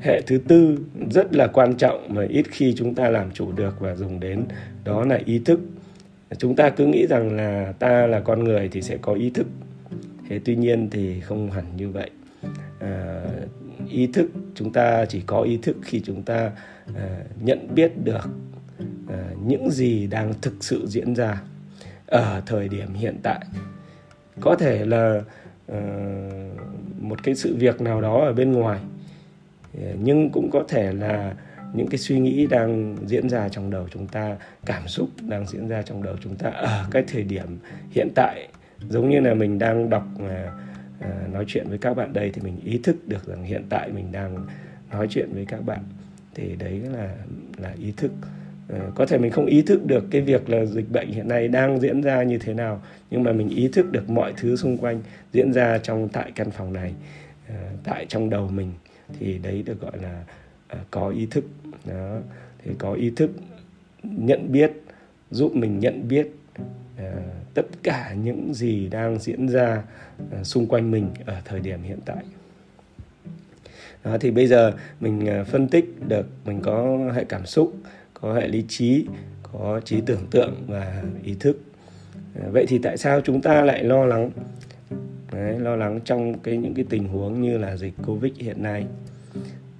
hệ 0.00 0.20
thứ 0.26 0.38
tư 0.38 0.78
rất 1.10 1.34
là 1.34 1.46
quan 1.46 1.74
trọng 1.74 2.14
mà 2.14 2.26
ít 2.28 2.46
khi 2.50 2.74
chúng 2.76 2.94
ta 2.94 3.10
làm 3.10 3.30
chủ 3.30 3.52
được 3.52 3.80
và 3.80 3.94
dùng 3.94 4.20
đến 4.20 4.44
đó 4.84 5.04
là 5.04 5.20
ý 5.24 5.38
thức. 5.38 5.60
Chúng 6.38 6.56
ta 6.56 6.70
cứ 6.70 6.86
nghĩ 6.86 7.06
rằng 7.06 7.36
là 7.36 7.72
ta 7.78 8.06
là 8.06 8.20
con 8.20 8.44
người 8.44 8.68
thì 8.72 8.82
sẽ 8.82 8.96
có 8.96 9.12
ý 9.12 9.30
thức. 9.30 9.46
Thế 10.28 10.40
tuy 10.44 10.56
nhiên 10.56 10.88
thì 10.90 11.20
không 11.20 11.50
hẳn 11.50 11.64
như 11.76 11.88
vậy. 11.88 12.10
À, 12.80 13.24
ý 13.90 14.06
thức 14.06 14.30
chúng 14.54 14.72
ta 14.72 15.04
chỉ 15.04 15.22
có 15.26 15.40
ý 15.40 15.58
thức 15.62 15.76
khi 15.82 16.00
chúng 16.00 16.22
ta 16.22 16.50
à, 16.96 17.18
nhận 17.40 17.74
biết 17.74 17.92
được 18.04 18.28
Ờ, 19.08 19.24
những 19.46 19.70
gì 19.70 20.06
đang 20.06 20.34
thực 20.42 20.54
sự 20.60 20.86
diễn 20.86 21.14
ra 21.14 21.42
ở 22.06 22.42
thời 22.46 22.68
điểm 22.68 22.94
hiện 22.94 23.16
tại. 23.22 23.46
Có 24.40 24.56
thể 24.56 24.86
là 24.86 25.20
ờ, 25.66 25.80
một 27.00 27.22
cái 27.22 27.34
sự 27.34 27.56
việc 27.56 27.80
nào 27.80 28.00
đó 28.00 28.24
ở 28.24 28.32
bên 28.32 28.52
ngoài 28.52 28.80
ờ, 29.74 29.88
nhưng 30.02 30.30
cũng 30.30 30.50
có 30.50 30.64
thể 30.68 30.92
là 30.92 31.34
những 31.74 31.86
cái 31.86 31.98
suy 31.98 32.20
nghĩ 32.20 32.46
đang 32.46 32.96
diễn 33.06 33.28
ra 33.28 33.48
trong 33.48 33.70
đầu 33.70 33.88
chúng 33.90 34.06
ta, 34.06 34.36
cảm 34.66 34.88
xúc 34.88 35.08
đang 35.28 35.46
diễn 35.46 35.68
ra 35.68 35.82
trong 35.82 36.02
đầu 36.02 36.16
chúng 36.20 36.36
ta 36.36 36.50
ở 36.50 36.86
cái 36.90 37.04
thời 37.08 37.22
điểm 37.22 37.58
hiện 37.90 38.08
tại. 38.14 38.48
Giống 38.88 39.10
như 39.10 39.20
là 39.20 39.34
mình 39.34 39.58
đang 39.58 39.90
đọc 39.90 40.06
nói 41.32 41.44
chuyện 41.48 41.68
với 41.68 41.78
các 41.78 41.94
bạn 41.94 42.12
đây 42.12 42.30
thì 42.34 42.42
mình 42.42 42.60
ý 42.64 42.80
thức 42.82 42.96
được 43.08 43.26
rằng 43.26 43.44
hiện 43.44 43.62
tại 43.68 43.90
mình 43.92 44.12
đang 44.12 44.46
nói 44.90 45.06
chuyện 45.10 45.28
với 45.32 45.44
các 45.44 45.66
bạn. 45.66 45.80
Thì 46.34 46.56
đấy 46.56 46.80
là 46.92 47.14
là 47.56 47.74
ý 47.78 47.92
thức. 47.96 48.10
Ờ, 48.68 48.80
có 48.94 49.06
thể 49.06 49.18
mình 49.18 49.30
không 49.30 49.46
ý 49.46 49.62
thức 49.62 49.86
được 49.86 50.04
cái 50.10 50.20
việc 50.20 50.50
là 50.50 50.64
dịch 50.64 50.90
bệnh 50.90 51.12
hiện 51.12 51.28
nay 51.28 51.48
đang 51.48 51.80
diễn 51.80 52.00
ra 52.00 52.22
như 52.22 52.38
thế 52.38 52.54
nào, 52.54 52.82
nhưng 53.10 53.22
mà 53.22 53.32
mình 53.32 53.48
ý 53.48 53.68
thức 53.68 53.92
được 53.92 54.10
mọi 54.10 54.32
thứ 54.36 54.56
xung 54.56 54.78
quanh 54.78 55.00
diễn 55.32 55.52
ra 55.52 55.78
trong 55.78 56.08
tại 56.08 56.32
căn 56.34 56.50
phòng 56.50 56.72
này 56.72 56.94
ờ, 57.48 57.54
tại 57.84 58.06
trong 58.08 58.30
đầu 58.30 58.48
mình, 58.48 58.72
thì 59.18 59.38
đấy 59.38 59.62
được 59.66 59.80
gọi 59.80 59.98
là 60.02 60.24
ờ, 60.68 60.78
có 60.90 61.08
ý 61.08 61.26
thức. 61.30 61.44
Đó, 61.84 62.18
thì 62.64 62.70
có 62.78 62.92
ý 62.92 63.10
thức 63.16 63.30
nhận 64.02 64.52
biết, 64.52 64.72
giúp 65.30 65.56
mình 65.56 65.80
nhận 65.80 66.08
biết 66.08 66.28
tất 67.54 67.66
cả 67.82 68.14
những 68.22 68.54
gì 68.54 68.88
đang 68.88 69.18
diễn 69.18 69.48
ra 69.48 69.82
xung 70.42 70.66
quanh 70.66 70.90
mình 70.90 71.10
ở 71.26 71.40
thời 71.44 71.60
điểm 71.60 71.82
hiện 71.82 71.98
tại. 72.04 72.24
Đó, 74.04 74.16
thì 74.20 74.30
bây 74.30 74.46
giờ 74.46 74.72
mình 75.00 75.44
phân 75.46 75.68
tích 75.68 75.84
được 76.08 76.26
mình 76.44 76.60
có 76.62 76.98
hệ 77.14 77.24
cảm 77.24 77.46
xúc 77.46 77.74
có 78.26 78.34
hệ 78.34 78.48
lý 78.48 78.64
trí 78.68 79.06
có 79.42 79.80
trí 79.84 80.00
tưởng 80.00 80.26
tượng 80.30 80.54
và 80.66 81.02
ý 81.24 81.36
thức. 81.40 81.60
À, 82.34 82.48
vậy 82.52 82.66
thì 82.68 82.78
tại 82.78 82.96
sao 82.96 83.20
chúng 83.20 83.42
ta 83.42 83.62
lại 83.62 83.84
lo 83.84 84.04
lắng? 84.04 84.30
Đấy, 85.32 85.58
lo 85.58 85.76
lắng 85.76 86.00
trong 86.04 86.38
cái 86.38 86.56
những 86.56 86.74
cái 86.74 86.84
tình 86.90 87.08
huống 87.08 87.42
như 87.42 87.58
là 87.58 87.76
dịch 87.76 87.94
covid 88.06 88.32
hiện 88.38 88.62
nay. 88.62 88.86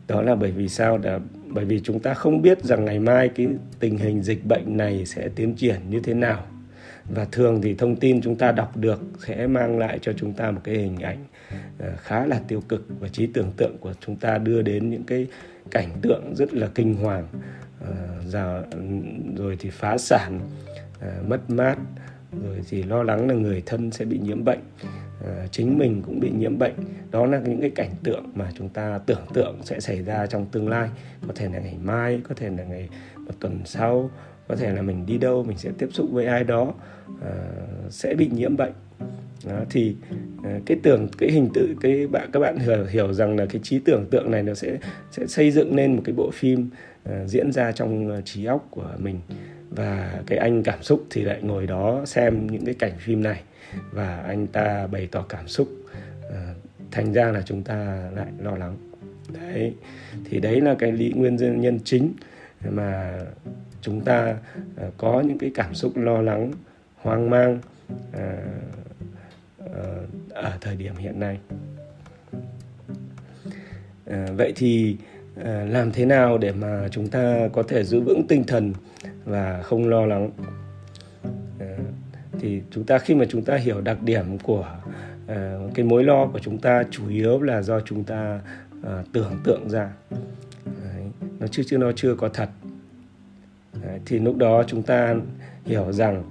Đó 0.08 0.22
là 0.22 0.34
bởi 0.34 0.50
vì 0.50 0.68
sao? 0.68 0.98
Là 0.98 1.20
bởi 1.46 1.64
vì 1.64 1.80
chúng 1.80 2.00
ta 2.00 2.14
không 2.14 2.42
biết 2.42 2.64
rằng 2.64 2.84
ngày 2.84 2.98
mai 2.98 3.28
cái 3.28 3.46
tình 3.80 3.98
hình 3.98 4.22
dịch 4.22 4.46
bệnh 4.46 4.76
này 4.76 5.06
sẽ 5.06 5.28
tiến 5.28 5.54
triển 5.54 5.80
như 5.90 6.00
thế 6.00 6.14
nào. 6.14 6.46
Và 7.14 7.26
thường 7.32 7.62
thì 7.62 7.74
thông 7.74 7.96
tin 7.96 8.20
chúng 8.20 8.36
ta 8.36 8.52
đọc 8.52 8.76
được 8.76 9.00
sẽ 9.26 9.46
mang 9.46 9.78
lại 9.78 9.98
cho 10.02 10.12
chúng 10.12 10.32
ta 10.32 10.50
một 10.50 10.60
cái 10.64 10.74
hình 10.74 10.98
ảnh 10.98 11.24
à, 11.78 11.88
khá 11.96 12.26
là 12.26 12.40
tiêu 12.48 12.62
cực 12.68 12.86
và 13.00 13.08
trí 13.08 13.26
tưởng 13.26 13.52
tượng 13.56 13.76
của 13.80 13.94
chúng 14.00 14.16
ta 14.16 14.38
đưa 14.38 14.62
đến 14.62 14.90
những 14.90 15.04
cái 15.04 15.26
cảnh 15.70 15.90
tượng 16.02 16.34
rất 16.34 16.54
là 16.54 16.68
kinh 16.74 16.94
hoàng. 16.94 17.28
Ờ, 17.80 17.94
giờ, 18.26 18.64
rồi 19.36 19.56
thì 19.60 19.70
phá 19.70 19.98
sản 19.98 20.40
ờ, 21.00 21.08
mất 21.28 21.50
mát, 21.50 21.76
rồi 22.42 22.60
thì 22.68 22.82
lo 22.82 23.02
lắng 23.02 23.28
là 23.28 23.34
người 23.34 23.62
thân 23.66 23.90
sẽ 23.90 24.04
bị 24.04 24.18
nhiễm 24.18 24.44
bệnh 24.44 24.60
ờ, 25.24 25.46
chính 25.50 25.78
mình 25.78 26.02
cũng 26.06 26.20
bị 26.20 26.30
nhiễm 26.30 26.58
bệnh. 26.58 26.74
Đó 27.10 27.26
là 27.26 27.40
những 27.40 27.60
cái 27.60 27.70
cảnh 27.70 27.90
tượng 28.02 28.24
mà 28.34 28.50
chúng 28.54 28.68
ta 28.68 28.98
tưởng 29.06 29.26
tượng 29.34 29.56
sẽ 29.62 29.80
xảy 29.80 30.02
ra 30.02 30.26
trong 30.26 30.46
tương 30.46 30.68
lai. 30.68 30.88
Có 31.26 31.32
thể 31.36 31.48
là 31.48 31.58
ngày 31.58 31.76
mai, 31.82 32.20
có 32.28 32.34
thể 32.34 32.50
là 32.50 32.64
ngày, 32.64 32.88
một 33.16 33.34
tuần 33.40 33.60
sau, 33.64 34.10
có 34.48 34.56
thể 34.56 34.72
là 34.72 34.82
mình 34.82 35.06
đi 35.06 35.18
đâu, 35.18 35.44
mình 35.44 35.58
sẽ 35.58 35.70
tiếp 35.78 35.88
xúc 35.92 36.08
với 36.12 36.26
ai 36.26 36.44
đó 36.44 36.74
sẽ 37.90 38.14
bị 38.14 38.30
nhiễm 38.34 38.56
bệnh 38.56 38.72
đó, 39.46 39.64
thì 39.70 39.96
ờ, 40.44 40.50
cái 40.66 40.78
tưởng 40.82 41.08
cái 41.18 41.30
hình 41.30 41.48
tự 41.54 41.74
cái 41.80 42.06
bạn 42.06 42.30
các 42.32 42.40
bạn 42.40 42.58
hiểu, 42.58 42.84
hiểu 42.84 43.12
rằng 43.12 43.36
là 43.36 43.46
cái 43.46 43.60
trí 43.64 43.78
tưởng 43.78 44.06
tượng 44.10 44.30
này 44.30 44.42
nó 44.42 44.54
sẽ 44.54 44.78
sẽ 45.10 45.26
xây 45.26 45.50
dựng 45.50 45.76
nên 45.76 45.96
một 45.96 46.02
cái 46.04 46.14
bộ 46.14 46.30
phim 46.30 46.70
uh, 47.08 47.14
diễn 47.26 47.52
ra 47.52 47.72
trong 47.72 48.08
ờ, 48.08 48.20
trí 48.20 48.44
óc 48.44 48.66
của 48.70 48.90
mình. 48.98 49.20
Và 49.70 50.20
cái 50.26 50.38
anh 50.38 50.62
cảm 50.62 50.82
xúc 50.82 51.06
thì 51.10 51.22
lại 51.22 51.38
ngồi 51.42 51.66
đó 51.66 52.02
xem 52.06 52.46
những 52.46 52.64
cái 52.64 52.74
cảnh 52.74 52.92
phim 52.98 53.22
này. 53.22 53.42
Và 53.92 54.16
anh 54.16 54.46
ta 54.46 54.86
bày 54.86 55.08
tỏ 55.10 55.24
cảm 55.28 55.48
xúc 55.48 55.68
uh, 56.26 56.32
thành 56.90 57.12
ra 57.12 57.30
là 57.32 57.42
chúng 57.42 57.62
ta 57.62 58.10
lại 58.14 58.26
lo 58.42 58.56
lắng. 58.56 58.76
Đấy 59.32 59.74
thì 60.24 60.40
đấy 60.40 60.60
là 60.60 60.74
cái 60.74 60.92
lý 60.92 61.12
nguyên 61.16 61.36
nhân 61.36 61.78
chính 61.84 62.12
mà 62.70 63.20
chúng 63.80 64.00
ta 64.00 64.36
uh, 64.86 64.94
có 64.96 65.20
những 65.20 65.38
cái 65.38 65.50
cảm 65.54 65.74
xúc 65.74 65.96
lo 65.96 66.22
lắng 66.22 66.52
hoang 66.96 67.30
mang 67.30 67.58
uh, 68.12 68.16
Ờ, 69.72 70.06
ở 70.30 70.52
thời 70.60 70.76
điểm 70.76 70.96
hiện 70.96 71.20
nay. 71.20 71.38
Ờ, 74.06 74.34
vậy 74.36 74.52
thì 74.56 74.96
ờ, 75.36 75.64
làm 75.64 75.92
thế 75.92 76.04
nào 76.04 76.38
để 76.38 76.52
mà 76.52 76.88
chúng 76.90 77.08
ta 77.08 77.48
có 77.52 77.62
thể 77.62 77.84
giữ 77.84 78.00
vững 78.00 78.26
tinh 78.28 78.44
thần 78.44 78.72
và 79.24 79.62
không 79.62 79.88
lo 79.88 80.06
lắng? 80.06 80.30
Thì 82.40 82.62
chúng 82.70 82.84
ta 82.84 82.98
khi 82.98 83.14
mà 83.14 83.24
chúng 83.28 83.44
ta 83.44 83.56
hiểu 83.56 83.80
đặc 83.80 84.02
điểm 84.02 84.38
của 84.38 84.66
uh, 85.24 85.74
cái 85.74 85.84
mối 85.84 86.04
lo 86.04 86.26
của 86.26 86.38
chúng 86.38 86.58
ta 86.58 86.82
chủ 86.90 87.08
yếu 87.08 87.42
là 87.42 87.62
do 87.62 87.80
chúng 87.80 88.04
ta 88.04 88.40
uh, 88.80 89.12
tưởng 89.12 89.40
tượng 89.44 89.68
ra. 89.70 89.90
Đấy, 90.64 91.04
nó 91.38 91.46
chưa 91.46 91.62
chưa 91.66 91.78
nó 91.78 91.92
chưa 91.92 92.14
có 92.14 92.28
thật. 92.28 92.48
Đấy, 93.82 94.00
thì 94.06 94.18
lúc 94.18 94.36
đó 94.36 94.62
chúng 94.66 94.82
ta 94.82 95.14
hiểu 95.64 95.92
rằng 95.92 96.22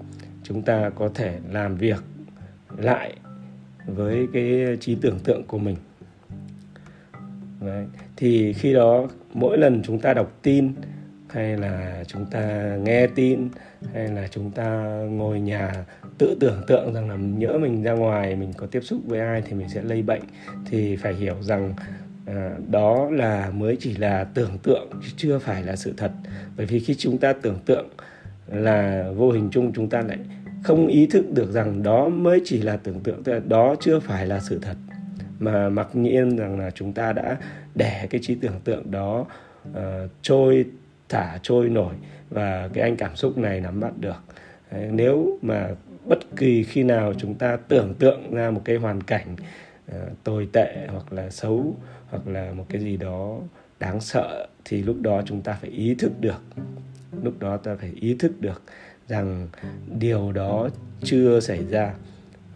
chúng 0.43 0.61
ta 0.61 0.89
có 0.89 1.09
thể 1.13 1.39
làm 1.51 1.77
việc 1.77 2.03
lại 2.77 3.15
với 3.87 4.27
cái 4.33 4.77
trí 4.79 4.95
tưởng 4.95 5.19
tượng 5.19 5.43
của 5.43 5.57
mình 5.57 5.75
Đấy. 7.61 7.85
thì 8.17 8.53
khi 8.53 8.73
đó 8.73 9.07
mỗi 9.33 9.57
lần 9.57 9.81
chúng 9.83 9.99
ta 9.99 10.13
đọc 10.13 10.31
tin 10.41 10.73
hay 11.29 11.57
là 11.57 12.03
chúng 12.07 12.25
ta 12.25 12.75
nghe 12.83 13.07
tin 13.07 13.49
hay 13.93 14.07
là 14.07 14.27
chúng 14.31 14.51
ta 14.51 14.83
ngồi 15.09 15.39
nhà 15.39 15.85
tự 16.17 16.37
tưởng 16.39 16.61
tượng 16.67 16.93
rằng 16.93 17.09
là 17.09 17.15
nhỡ 17.15 17.57
mình 17.57 17.83
ra 17.83 17.91
ngoài 17.91 18.35
mình 18.35 18.53
có 18.57 18.67
tiếp 18.67 18.81
xúc 18.83 18.99
với 19.05 19.19
ai 19.19 19.41
thì 19.45 19.53
mình 19.53 19.69
sẽ 19.69 19.81
lây 19.81 20.01
bệnh 20.01 20.21
thì 20.69 20.95
phải 20.95 21.13
hiểu 21.13 21.35
rằng 21.41 21.73
à, 22.25 22.51
đó 22.71 23.09
là 23.11 23.51
mới 23.55 23.77
chỉ 23.79 23.95
là 23.95 24.23
tưởng 24.23 24.57
tượng 24.63 24.89
chứ 24.91 25.09
chưa 25.17 25.39
phải 25.39 25.63
là 25.63 25.75
sự 25.75 25.93
thật 25.97 26.11
bởi 26.57 26.65
vì 26.65 26.79
khi 26.79 26.95
chúng 26.95 27.17
ta 27.17 27.33
tưởng 27.33 27.59
tượng 27.65 27.87
là 28.47 29.11
vô 29.15 29.31
hình 29.31 29.49
chung 29.51 29.73
chúng 29.73 29.89
ta 29.89 30.01
lại 30.01 30.17
không 30.65 30.87
ý 30.87 31.07
thức 31.07 31.25
được 31.31 31.51
rằng 31.51 31.83
đó 31.83 32.09
mới 32.09 32.41
chỉ 32.45 32.61
là 32.61 32.77
tưởng 32.77 32.99
tượng 32.99 33.23
tức 33.23 33.33
là 33.33 33.39
đó 33.47 33.75
chưa 33.79 33.99
phải 33.99 34.27
là 34.27 34.39
sự 34.39 34.59
thật. 34.61 34.75
Mà 35.39 35.69
mặc 35.69 35.89
nhiên 35.93 36.37
rằng 36.37 36.59
là 36.59 36.71
chúng 36.71 36.93
ta 36.93 37.13
đã 37.13 37.37
để 37.75 38.07
cái 38.09 38.21
trí 38.23 38.35
tưởng 38.35 38.59
tượng 38.63 38.91
đó 38.91 39.25
uh, 39.69 39.75
trôi 40.21 40.65
thả 41.09 41.39
trôi 41.43 41.69
nổi 41.69 41.93
và 42.29 42.69
cái 42.73 42.83
anh 42.83 42.95
cảm 42.95 43.15
xúc 43.15 43.37
này 43.37 43.61
nắm 43.61 43.79
bắt 43.79 43.97
được. 43.99 44.23
Đấy, 44.71 44.89
nếu 44.91 45.39
mà 45.41 45.69
bất 46.05 46.19
kỳ 46.35 46.63
khi 46.63 46.83
nào 46.83 47.13
chúng 47.17 47.33
ta 47.33 47.57
tưởng 47.67 47.93
tượng 47.93 48.33
ra 48.33 48.51
một 48.51 48.61
cái 48.65 48.75
hoàn 48.75 49.03
cảnh 49.03 49.35
uh, 49.91 49.95
tồi 50.23 50.47
tệ 50.53 50.87
hoặc 50.87 51.13
là 51.13 51.29
xấu 51.29 51.75
hoặc 52.09 52.27
là 52.27 52.51
một 52.53 52.65
cái 52.69 52.81
gì 52.81 52.97
đó 52.97 53.37
đáng 53.79 54.01
sợ 54.01 54.47
thì 54.65 54.83
lúc 54.83 55.01
đó 55.01 55.21
chúng 55.25 55.41
ta 55.41 55.57
phải 55.61 55.69
ý 55.69 55.95
thức 55.95 56.11
được. 56.19 56.43
Lúc 57.23 57.39
đó 57.39 57.57
ta 57.57 57.75
phải 57.75 57.91
ý 57.95 58.15
thức 58.19 58.41
được 58.41 58.61
rằng 59.07 59.47
điều 59.99 60.31
đó 60.31 60.69
chưa 61.03 61.39
xảy 61.39 61.65
ra. 61.69 61.93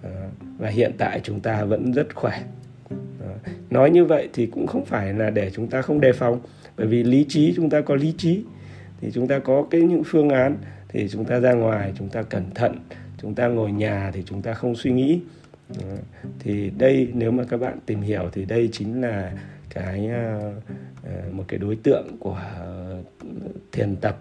Ờ, 0.03 0.29
và 0.57 0.69
hiện 0.69 0.91
tại 0.97 1.19
chúng 1.23 1.39
ta 1.39 1.63
vẫn 1.63 1.91
rất 1.91 2.15
khỏe. 2.15 2.43
Ờ, 3.19 3.51
nói 3.69 3.89
như 3.91 4.05
vậy 4.05 4.29
thì 4.33 4.45
cũng 4.45 4.67
không 4.67 4.85
phải 4.85 5.13
là 5.13 5.29
để 5.29 5.51
chúng 5.53 5.67
ta 5.67 5.81
không 5.81 6.01
đề 6.01 6.13
phòng, 6.13 6.39
bởi 6.77 6.87
vì 6.87 7.03
lý 7.03 7.25
trí 7.29 7.53
chúng 7.55 7.69
ta 7.69 7.81
có 7.81 7.95
lý 7.95 8.13
trí, 8.17 8.43
thì 9.01 9.11
chúng 9.13 9.27
ta 9.27 9.39
có 9.39 9.67
cái 9.71 9.81
những 9.81 10.03
phương 10.05 10.29
án 10.29 10.57
thì 10.87 11.09
chúng 11.09 11.25
ta 11.25 11.39
ra 11.39 11.53
ngoài, 11.53 11.93
chúng 11.97 12.09
ta 12.09 12.23
cẩn 12.23 12.43
thận, 12.55 12.75
chúng 13.21 13.35
ta 13.35 13.47
ngồi 13.47 13.71
nhà 13.71 14.11
thì 14.13 14.23
chúng 14.25 14.41
ta 14.41 14.53
không 14.53 14.75
suy 14.75 14.91
nghĩ. 14.91 15.21
Ờ, 15.81 15.97
thì 16.39 16.71
đây 16.77 17.11
nếu 17.13 17.31
mà 17.31 17.43
các 17.43 17.59
bạn 17.59 17.79
tìm 17.85 18.01
hiểu 18.01 18.29
thì 18.33 18.45
đây 18.45 18.69
chính 18.71 19.01
là 19.01 19.31
cái 19.69 20.09
một 21.31 21.43
cái 21.47 21.59
đối 21.59 21.75
tượng 21.75 22.17
của 22.19 22.41
thiền 23.71 23.95
tập 23.95 24.17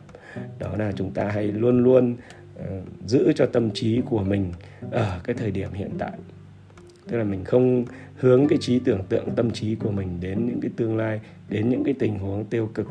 đó 0.59 0.76
là 0.78 0.92
chúng 0.92 1.11
ta 1.11 1.28
hãy 1.28 1.47
luôn 1.47 1.85
luôn 1.85 2.16
ờ, 2.59 2.80
giữ 3.07 3.33
cho 3.37 3.47
tâm 3.47 3.71
trí 3.71 4.00
của 4.00 4.25
mình 4.25 4.52
ở 4.90 5.21
cái 5.25 5.37
thời 5.37 5.50
điểm 5.50 5.73
hiện 5.73 5.90
tại. 5.99 6.12
Tức 7.09 7.18
là 7.18 7.25
mình 7.25 7.45
không 7.45 7.85
hướng 8.16 8.49
cái 8.49 8.59
trí 8.61 8.78
tưởng 8.78 9.02
tượng 9.09 9.30
tâm 9.37 9.50
trí 9.50 9.75
của 9.75 9.90
mình 9.90 10.21
đến 10.21 10.47
những 10.47 10.61
cái 10.61 10.71
tương 10.76 10.97
lai, 10.97 11.21
đến 11.49 11.68
những 11.68 11.85
cái 11.85 11.95
tình 11.99 12.18
huống 12.18 12.45
tiêu 12.45 12.71
cực 12.75 12.87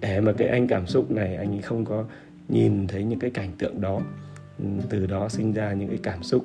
để 0.00 0.20
mà 0.20 0.32
cái 0.32 0.48
anh 0.48 0.66
cảm 0.66 0.86
xúc 0.86 1.10
này 1.10 1.36
anh 1.36 1.54
ấy 1.54 1.62
không 1.62 1.84
có 1.84 2.04
nhìn 2.48 2.86
thấy 2.86 3.04
những 3.04 3.18
cái 3.18 3.30
cảnh 3.30 3.50
tượng 3.58 3.80
đó. 3.80 4.00
Ừ, 4.58 4.64
từ 4.90 5.06
đó 5.06 5.28
sinh 5.28 5.52
ra 5.52 5.72
những 5.72 5.88
cái 5.88 5.98
cảm 6.02 6.22
xúc 6.22 6.44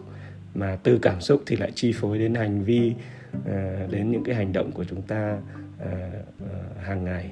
mà 0.55 0.77
từ 0.83 0.99
cảm 1.01 1.21
xúc 1.21 1.43
thì 1.45 1.55
lại 1.55 1.71
chi 1.75 1.93
phối 1.95 2.19
đến 2.19 2.35
hành 2.35 2.63
vi 2.63 2.93
ờ, 3.45 3.87
đến 3.91 4.11
những 4.11 4.23
cái 4.23 4.35
hành 4.35 4.53
động 4.53 4.71
của 4.71 4.83
chúng 4.83 5.01
ta 5.01 5.37
ờ, 5.79 6.09
hàng 6.81 7.03
ngày 7.03 7.31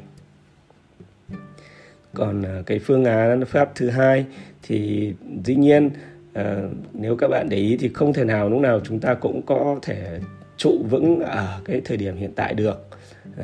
còn 2.16 2.42
à, 2.46 2.62
cái 2.66 2.80
phương 2.80 3.06
án 3.06 3.46
pháp 3.46 3.72
thứ 3.76 3.90
hai 3.90 4.26
thì 4.64 5.14
dĩ 5.44 5.56
nhiên 5.56 5.90
à, 6.34 6.62
nếu 6.94 7.16
các 7.16 7.28
bạn 7.28 7.50
để 7.50 7.58
ý 7.58 7.78
thì 7.78 7.90
không 7.94 8.14
thể 8.14 8.24
nào 8.24 8.50
lúc 8.50 8.62
nào 8.62 8.80
chúng 8.84 9.00
ta 9.00 9.14
cũng 9.14 9.42
có 9.46 9.80
thể 9.82 10.20
trụ 10.58 10.86
vững 10.90 11.20
ở 11.20 11.62
cái 11.66 11.82
thời 11.86 11.98
điểm 11.98 12.16
hiện 12.16 12.32
tại 12.36 12.54
được 12.54 12.88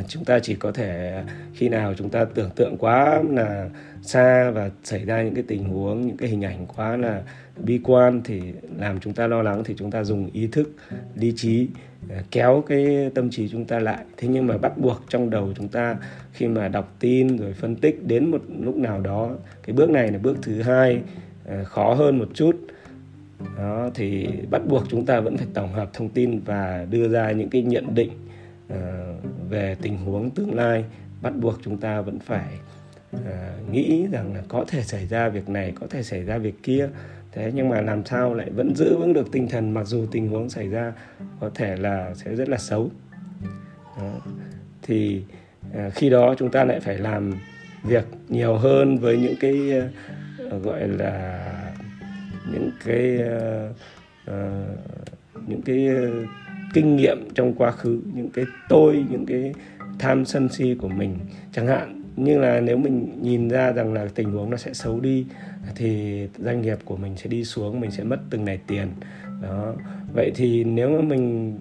chúng 0.08 0.26
ta 0.26 0.40
chỉ 0.40 0.56
có 0.56 0.72
thể 0.72 1.24
khi 1.54 1.70
nào 1.70 1.94
chúng 1.98 2.10
ta 2.10 2.26
tưởng 2.26 2.50
tượng 2.56 2.78
quá 2.78 3.22
là 3.30 3.70
xa 4.02 4.52
và 4.52 4.70
xảy 4.84 5.06
ra 5.06 5.24
những 5.24 5.34
cái 5.34 5.44
tình 5.48 5.64
huống 5.64 6.08
những 6.08 6.18
cái 6.18 6.30
hình 6.30 6.42
ảnh 6.46 6.68
quá 6.76 6.98
là 6.98 7.22
bi 7.58 7.80
quan 7.84 8.22
thì 8.24 8.42
làm 8.78 9.00
chúng 9.00 9.14
ta 9.14 9.28
lo 9.28 9.42
lắng 9.42 9.64
thì 9.66 9.74
chúng 9.78 9.92
ta 9.92 10.04
dùng 10.04 10.30
ý 10.34 10.48
thức 10.48 10.72
lý 11.16 11.34
trí 11.36 11.68
ờ, 12.10 12.16
kéo 12.32 12.64
cái 12.68 13.12
tâm 13.16 13.30
trí 13.30 13.50
chúng 13.50 13.66
ta 13.66 13.80
lại. 13.80 14.04
Thế 14.18 14.28
nhưng 14.28 14.48
mà 14.48 14.58
bắt 14.58 14.78
buộc 14.78 15.02
trong 15.10 15.30
đầu 15.30 15.54
chúng 15.56 15.68
ta 15.68 15.98
khi 16.34 16.48
mà 16.48 16.68
đọc 16.68 16.96
tin 17.00 17.38
rồi 17.38 17.54
phân 17.54 17.76
tích 17.76 18.08
đến 18.08 18.32
một 18.32 18.42
lúc 18.60 18.76
nào 18.76 19.02
đó 19.02 19.30
cái 19.64 19.76
bước 19.76 19.90
này 19.90 20.12
là 20.12 20.18
bước 20.18 20.38
thứ 20.42 20.62
hai 20.62 21.02
ờ, 21.46 21.64
khó 21.64 21.94
hơn 21.94 22.20
một 22.20 22.28
chút. 22.34 22.56
Đó 23.58 23.90
thì 23.94 24.28
bắt 24.50 24.62
buộc 24.68 24.84
chúng 24.90 25.06
ta 25.06 25.20
vẫn 25.20 25.38
phải 25.38 25.48
tổng 25.54 25.74
hợp 25.74 25.90
thông 25.94 26.10
tin 26.10 26.40
và 26.40 26.86
đưa 26.90 27.08
ra 27.08 27.32
những 27.32 27.50
cái 27.50 27.62
nhận 27.62 27.96
định. 27.96 28.10
uh, 28.10 28.31
Ờ, 28.74 29.14
về 29.50 29.76
tình 29.82 29.98
huống 29.98 30.30
tương 30.30 30.56
lai, 30.56 30.86
bắt 31.22 31.34
buộc 31.36 31.60
chúng 31.64 31.78
ta 31.78 32.02
vẫn 32.02 32.20
phải 32.20 32.48
ờ, 33.12 33.58
nghĩ 33.72 34.08
rằng 34.12 34.34
là 34.34 34.42
có 34.48 34.66
thể 34.68 34.84
xảy 34.84 35.08
ra 35.08 35.30
việc 35.30 35.50
này, 35.50 35.74
có 35.80 35.88
thể 35.90 36.04
xảy 36.04 36.24
ra 36.24 36.38
việc 36.38 36.64
kia 36.64 36.90
thế 37.32 37.52
nhưng 37.56 37.70
mà 37.70 37.82
làm 37.82 38.06
sao 38.06 38.34
lại 38.34 38.50
vẫn 38.50 38.76
giữ 38.76 38.98
vững 38.98 39.14
được 39.14 39.32
tinh 39.32 39.48
thần 39.48 39.74
mặc 39.74 39.84
dù 39.84 40.06
tình 40.12 40.28
huống 40.28 40.50
xảy 40.50 40.68
ra 40.68 40.94
có 41.40 41.50
thể 41.56 41.76
là 41.76 42.14
sẽ 42.16 42.36
rất 42.36 42.50
là 42.50 42.58
xấu 42.58 42.92
đó. 43.98 44.14
thì 44.82 45.24
ờ, 45.74 45.90
khi 45.90 46.10
đó 46.10 46.36
chúng 46.38 46.52
ta 46.52 46.64
lại 46.64 46.80
phải 46.80 46.98
làm 46.98 47.34
việc 47.84 48.06
nhiều 48.30 48.58
hơn 48.58 48.98
với 48.98 49.18
những 49.18 49.36
cái 49.40 49.82
gọi 50.64 50.88
là 50.88 51.48
những 52.52 52.72
cái 52.86 53.20
những 55.48 55.62
cái 55.62 55.88
kinh 56.74 56.96
nghiệm 56.96 57.30
trong 57.34 57.54
quá 57.54 57.72
khứ, 57.72 58.02
những 58.14 58.30
cái 58.30 58.46
tôi, 58.70 59.06
những 59.10 59.26
cái 59.26 59.54
tham 60.00 60.26
sân 60.26 60.50
si 60.50 60.76
của 60.76 60.88
mình. 60.88 61.18
Chẳng 61.52 61.68
hạn 61.68 62.04
như 62.16 62.40
là 62.40 62.60
nếu 62.60 62.78
mình 62.78 63.18
nhìn 63.22 63.50
ra 63.50 63.72
rằng 63.72 63.94
là 63.94 64.08
tình 64.16 64.32
huống 64.32 64.50
nó 64.50 64.58
sẽ 64.58 64.74
xấu 64.74 65.00
đi, 65.00 65.26
thì 65.76 66.22
doanh 66.38 66.62
nghiệp 66.62 66.78
của 66.86 66.98
mình 66.98 67.18
sẽ 67.18 67.30
đi 67.30 67.44
xuống, 67.44 67.80
mình 67.80 67.92
sẽ 67.92 68.04
mất 68.04 68.20
từng 68.30 68.46
này 68.46 68.60
tiền. 68.68 68.88
Đó. 69.42 69.74
Vậy 70.14 70.32
thì 70.36 70.64
nếu 70.64 70.90
mà 70.90 71.02
mình 71.02 71.58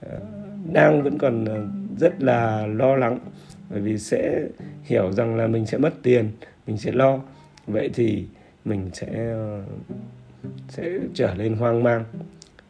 ờ, 0.00 0.20
đang 0.72 1.02
vẫn 1.02 1.18
còn 1.18 1.44
ờ, 1.44 1.66
rất 1.98 2.22
là 2.22 2.66
lo 2.66 2.96
lắng, 2.96 3.18
bởi 3.70 3.80
vì 3.80 3.98
sẽ 3.98 4.42
hiểu 4.82 5.12
rằng 5.12 5.36
là 5.36 5.46
mình 5.46 5.66
sẽ 5.66 5.78
mất 5.78 5.94
tiền, 6.02 6.30
mình 6.66 6.78
sẽ 6.78 6.92
lo, 6.92 7.20
vậy 7.66 7.90
thì 7.94 8.26
mình 8.64 8.90
sẽ 8.92 9.06
ờ, 9.32 9.62
sẽ 10.68 10.98
trở 11.14 11.34
nên 11.38 11.54
hoang 11.54 11.82
mang 11.82 12.04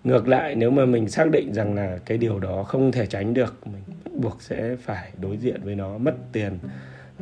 ngược 0.09 0.29
lại, 0.29 0.55
nếu 0.55 0.71
mà 0.71 0.85
mình 0.85 1.09
xác 1.09 1.31
định 1.31 1.53
rằng 1.53 1.75
là 1.75 1.99
cái 2.07 2.19
điều 2.19 2.39
đó 2.39 2.63
không 2.63 2.93
thể 2.93 3.07
tránh 3.07 3.35
được, 3.35 3.67
mình 3.67 3.83
buộc 4.13 4.43
sẽ 4.43 4.77
phải 4.77 5.11
đối 5.21 5.37
diện 5.37 5.61
với 5.65 5.75
nó, 5.75 5.99
mất 5.99 6.15
tiền. 6.33 6.59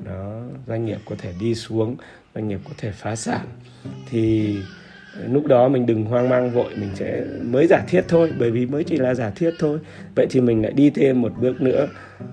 Nó, 0.05 0.40
doanh 0.66 0.85
nghiệp 0.85 0.99
có 1.05 1.16
thể 1.19 1.33
đi 1.40 1.55
xuống, 1.55 1.97
doanh 2.35 2.49
nghiệp 2.49 2.61
có 2.64 2.71
thể 2.78 2.90
phá 2.90 3.16
sản. 3.16 3.47
Thì 4.11 4.57
lúc 5.29 5.46
đó 5.46 5.68
mình 5.68 5.87
đừng 5.87 6.05
hoang 6.05 6.29
mang, 6.29 6.51
vội, 6.51 6.70
mình 6.77 6.90
sẽ 6.94 7.25
mới 7.42 7.66
giả 7.66 7.85
thiết 7.88 8.05
thôi, 8.09 8.33
bởi 8.38 8.51
vì 8.51 8.66
mới 8.66 8.85
chỉ 8.85 8.96
là 8.96 9.14
giả 9.14 9.31
thiết 9.31 9.51
thôi. 9.59 9.79
Vậy 10.14 10.27
thì 10.31 10.40
mình 10.40 10.62
lại 10.62 10.72
đi 10.72 10.90
thêm 10.90 11.22
một 11.22 11.33
bước 11.40 11.61
nữa. 11.61 11.88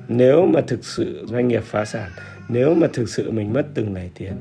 Nếu 0.08 0.46
mà 0.46 0.62
thực 0.68 0.86
sự 0.86 1.26
doanh 1.28 1.48
nghiệp 1.48 1.64
phá 1.64 1.86
sản, 1.86 2.10
nếu 2.50 2.76
mà 2.76 2.88
thực 2.94 3.10
sự 3.10 3.32
mình 3.32 3.54
mất 3.54 3.66
từng 3.74 3.94
này 3.94 4.12
tiền 4.18 4.34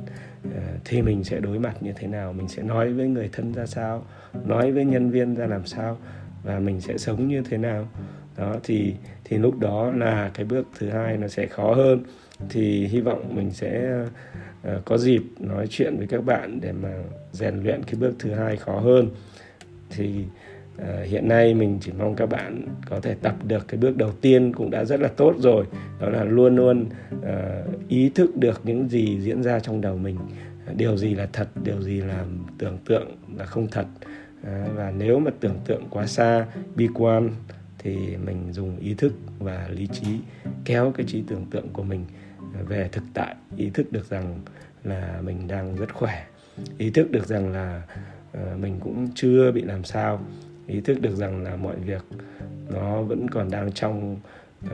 ờ, 0.44 0.60
thì 0.84 1.02
mình 1.02 1.24
sẽ 1.24 1.38
đối 1.38 1.58
mặt 1.58 1.82
như 1.82 1.92
thế 1.96 2.06
nào? 2.06 2.32
Mình 2.32 2.48
sẽ 2.48 2.62
nói 2.62 2.92
với 2.92 3.08
người 3.08 3.28
thân 3.32 3.52
ra 3.52 3.66
sao? 3.66 4.06
Nói 4.46 4.72
với 4.72 4.84
nhân 4.84 5.10
viên 5.10 5.34
ra 5.34 5.46
làm 5.46 5.66
sao 5.66 5.98
và 6.42 6.58
mình 6.58 6.80
sẽ 6.80 6.98
sống 6.98 7.28
như 7.28 7.42
thế 7.50 7.58
nào. 7.58 7.88
Đó 8.36 8.56
thì 8.62 8.94
thì 9.24 9.38
lúc 9.38 9.58
đó 9.58 9.92
là 9.96 10.30
cái 10.34 10.46
bước 10.46 10.66
thứ 10.78 10.88
hai 10.88 11.16
nó 11.16 11.28
sẽ 11.28 11.46
khó 11.46 11.74
hơn. 11.74 12.02
Thì 12.48 12.86
hy 12.86 13.00
vọng 13.00 13.34
mình 13.34 13.50
sẽ 13.50 14.00
uh, 14.68 14.84
có 14.84 14.98
dịp 14.98 15.22
nói 15.40 15.66
chuyện 15.70 15.96
với 15.96 16.06
các 16.06 16.24
bạn 16.24 16.58
để 16.60 16.72
mà 16.72 16.92
rèn 17.32 17.62
luyện 17.62 17.82
cái 17.82 17.94
bước 17.94 18.14
thứ 18.18 18.30
hai 18.30 18.56
khó 18.56 18.80
hơn. 18.80 19.08
Thì 19.90 20.24
uh, 20.76 20.84
hiện 21.04 21.28
nay 21.28 21.54
mình 21.54 21.78
chỉ 21.80 21.92
mong 21.98 22.14
các 22.16 22.28
bạn 22.28 22.66
có 22.90 23.00
thể 23.00 23.14
tập 23.22 23.36
được 23.46 23.68
cái 23.68 23.80
bước 23.80 23.96
đầu 23.96 24.12
tiên 24.20 24.52
cũng 24.52 24.70
đã 24.70 24.84
rất 24.84 25.00
là 25.00 25.08
tốt 25.08 25.34
rồi. 25.38 25.64
Đó 26.00 26.08
là 26.08 26.24
luôn 26.24 26.56
luôn 26.56 26.86
uh, 27.16 27.88
ý 27.88 28.10
thức 28.14 28.36
được 28.36 28.60
những 28.64 28.88
gì 28.88 29.20
diễn 29.20 29.42
ra 29.42 29.60
trong 29.60 29.80
đầu 29.80 29.96
mình. 29.96 30.18
Điều 30.76 30.96
gì 30.96 31.14
là 31.14 31.28
thật 31.32 31.48
điều 31.64 31.82
gì 31.82 32.00
là 32.00 32.24
tưởng 32.58 32.78
tượng 32.84 33.16
là 33.36 33.44
không 33.44 33.66
thật 33.70 33.86
và 34.74 34.92
nếu 34.96 35.18
mà 35.18 35.30
tưởng 35.40 35.58
tượng 35.64 35.84
quá 35.90 36.06
xa 36.06 36.46
bi 36.74 36.88
quan 36.94 37.30
thì 37.78 38.16
mình 38.16 38.52
dùng 38.52 38.78
ý 38.78 38.94
thức 38.94 39.12
và 39.38 39.68
lý 39.72 39.86
trí 39.86 40.18
kéo 40.64 40.92
cái 40.96 41.06
trí 41.06 41.22
tưởng 41.28 41.46
tượng 41.50 41.68
của 41.72 41.82
mình 41.82 42.04
về 42.68 42.88
thực 42.92 43.04
tại 43.14 43.34
ý 43.56 43.70
thức 43.70 43.92
được 43.92 44.10
rằng 44.10 44.40
là 44.84 45.20
mình 45.24 45.48
đang 45.48 45.76
rất 45.76 45.94
khỏe 45.94 46.24
ý 46.78 46.90
thức 46.90 47.10
được 47.10 47.26
rằng 47.26 47.52
là 47.52 47.82
ờ, 48.32 48.56
mình 48.60 48.80
cũng 48.80 49.08
chưa 49.14 49.52
bị 49.52 49.62
làm 49.62 49.84
sao 49.84 50.20
ý 50.66 50.80
thức 50.80 51.00
được 51.00 51.16
rằng 51.16 51.42
là 51.42 51.56
mọi 51.56 51.76
việc 51.76 52.04
nó 52.70 53.02
vẫn 53.02 53.30
còn 53.30 53.50
đang 53.50 53.72
trong 53.72 54.16
uh, 54.66 54.70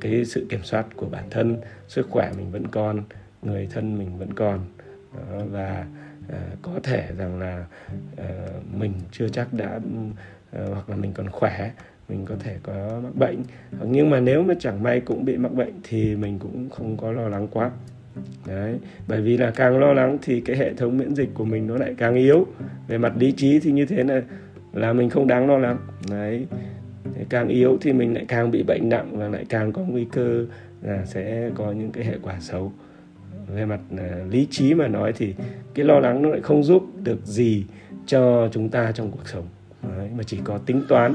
cái 0.00 0.24
sự 0.24 0.46
kiểm 0.48 0.62
soát 0.62 0.86
của 0.96 1.06
bản 1.06 1.24
thân 1.30 1.60
sức 1.88 2.06
khỏe 2.10 2.32
mình 2.36 2.50
vẫn 2.50 2.66
còn 2.66 3.02
người 3.42 3.68
thân 3.72 3.98
mình 3.98 4.18
vẫn 4.18 4.32
còn. 4.32 4.66
Uh, 5.10 5.50
và 5.50 5.86
uh, 5.90 5.99
Ờ, 6.28 6.38
có 6.62 6.80
thể 6.82 7.08
rằng 7.18 7.40
là 7.40 7.64
uh, 8.12 8.74
mình 8.78 8.92
chưa 9.12 9.28
chắc 9.28 9.52
đã 9.52 9.76
uh, 9.76 10.68
hoặc 10.74 10.90
là 10.90 10.96
mình 10.96 11.12
còn 11.12 11.28
khỏe 11.28 11.70
mình 12.08 12.24
có 12.24 12.34
thể 12.40 12.56
có 12.62 13.00
mắc 13.02 13.14
bệnh. 13.14 13.42
Nhưng 13.84 14.10
mà 14.10 14.20
nếu 14.20 14.42
mà 14.42 14.54
chẳng 14.60 14.82
may 14.82 15.00
cũng 15.00 15.24
bị 15.24 15.36
mắc 15.36 15.52
bệnh 15.52 15.72
thì 15.82 16.16
mình 16.16 16.38
cũng 16.38 16.70
không 16.70 16.96
có 16.96 17.12
lo 17.12 17.28
lắng 17.28 17.48
quá. 17.50 17.70
Đấy 18.46 18.78
bởi 19.08 19.20
vì 19.20 19.36
là 19.36 19.50
càng 19.50 19.78
lo 19.78 19.92
lắng 19.92 20.18
thì 20.22 20.40
cái 20.40 20.56
hệ 20.56 20.74
thống 20.74 20.98
miễn 20.98 21.14
dịch 21.14 21.30
của 21.34 21.44
mình 21.44 21.66
nó 21.66 21.76
lại 21.76 21.94
càng 21.98 22.14
yếu. 22.14 22.46
Về 22.88 22.98
mặt 22.98 23.12
lý 23.16 23.32
trí 23.32 23.60
thì 23.60 23.72
như 23.72 23.86
thế 23.86 24.04
là 24.04 24.22
là 24.72 24.92
mình 24.92 25.10
không 25.10 25.26
đáng 25.26 25.48
lo 25.48 25.58
lắng. 25.58 25.78
Đấy 26.10 26.46
càng 27.28 27.48
yếu 27.48 27.78
thì 27.80 27.92
mình 27.92 28.14
lại 28.14 28.24
càng 28.28 28.50
bị 28.50 28.62
bệnh 28.62 28.88
nặng 28.88 29.18
và 29.18 29.28
lại 29.28 29.44
càng 29.48 29.72
có 29.72 29.82
nguy 29.82 30.06
cơ 30.12 30.46
là 30.82 31.04
sẽ 31.06 31.50
có 31.54 31.72
những 31.72 31.92
cái 31.92 32.04
hệ 32.04 32.16
quả 32.22 32.40
xấu. 32.40 32.72
Về 33.54 33.64
mặt 33.64 33.80
uh, 33.94 34.32
lý 34.32 34.46
trí 34.50 34.74
mà 34.74 34.88
nói 34.88 35.12
thì 35.16 35.34
cái 35.74 35.84
lo 35.84 35.98
lắng 35.98 36.22
nó 36.22 36.28
lại 36.28 36.40
không 36.40 36.64
giúp 36.64 36.82
được 37.02 37.26
gì 37.26 37.64
cho 38.06 38.48
chúng 38.52 38.68
ta 38.68 38.92
trong 38.92 39.10
cuộc 39.10 39.28
sống. 39.28 39.46
Đấy, 39.82 40.08
mà 40.16 40.22
chỉ 40.22 40.38
có 40.44 40.58
tính 40.58 40.82
toán 40.88 41.14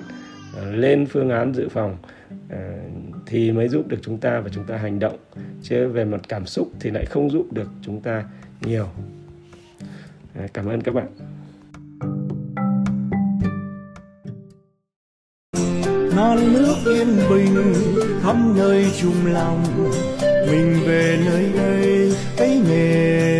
à, 0.57 0.63
lên 0.65 1.05
phương 1.05 1.29
án 1.29 1.53
dự 1.53 1.69
phòng 1.69 1.97
à, 2.49 2.77
thì 3.25 3.51
mới 3.51 3.67
giúp 3.67 3.87
được 3.87 3.97
chúng 4.01 4.17
ta 4.17 4.39
và 4.39 4.49
chúng 4.49 4.63
ta 4.63 4.77
hành 4.77 4.99
động. 4.99 5.17
Chứ 5.61 5.87
về 5.87 6.05
mặt 6.05 6.21
cảm 6.27 6.45
xúc 6.45 6.71
thì 6.79 6.91
lại 6.91 7.05
không 7.05 7.29
giúp 7.29 7.53
được 7.53 7.69
chúng 7.81 8.01
ta 8.01 8.23
nhiều. 8.61 8.87
À, 10.35 10.47
cảm 10.53 10.65
ơn 10.65 10.81
các 10.81 10.95
bạn. 10.95 11.07
Non 16.15 16.53
nước 16.53 16.75
yên 16.85 17.07
bình 17.29 17.73
khắp 18.23 18.35
nơi 18.55 18.85
chung 19.01 19.25
lòng 19.25 19.63
mình 20.51 20.79
về 20.87 21.19
nơi 21.25 21.51
đây 21.57 22.13
thấy 22.37 22.61
nghề 22.69 23.34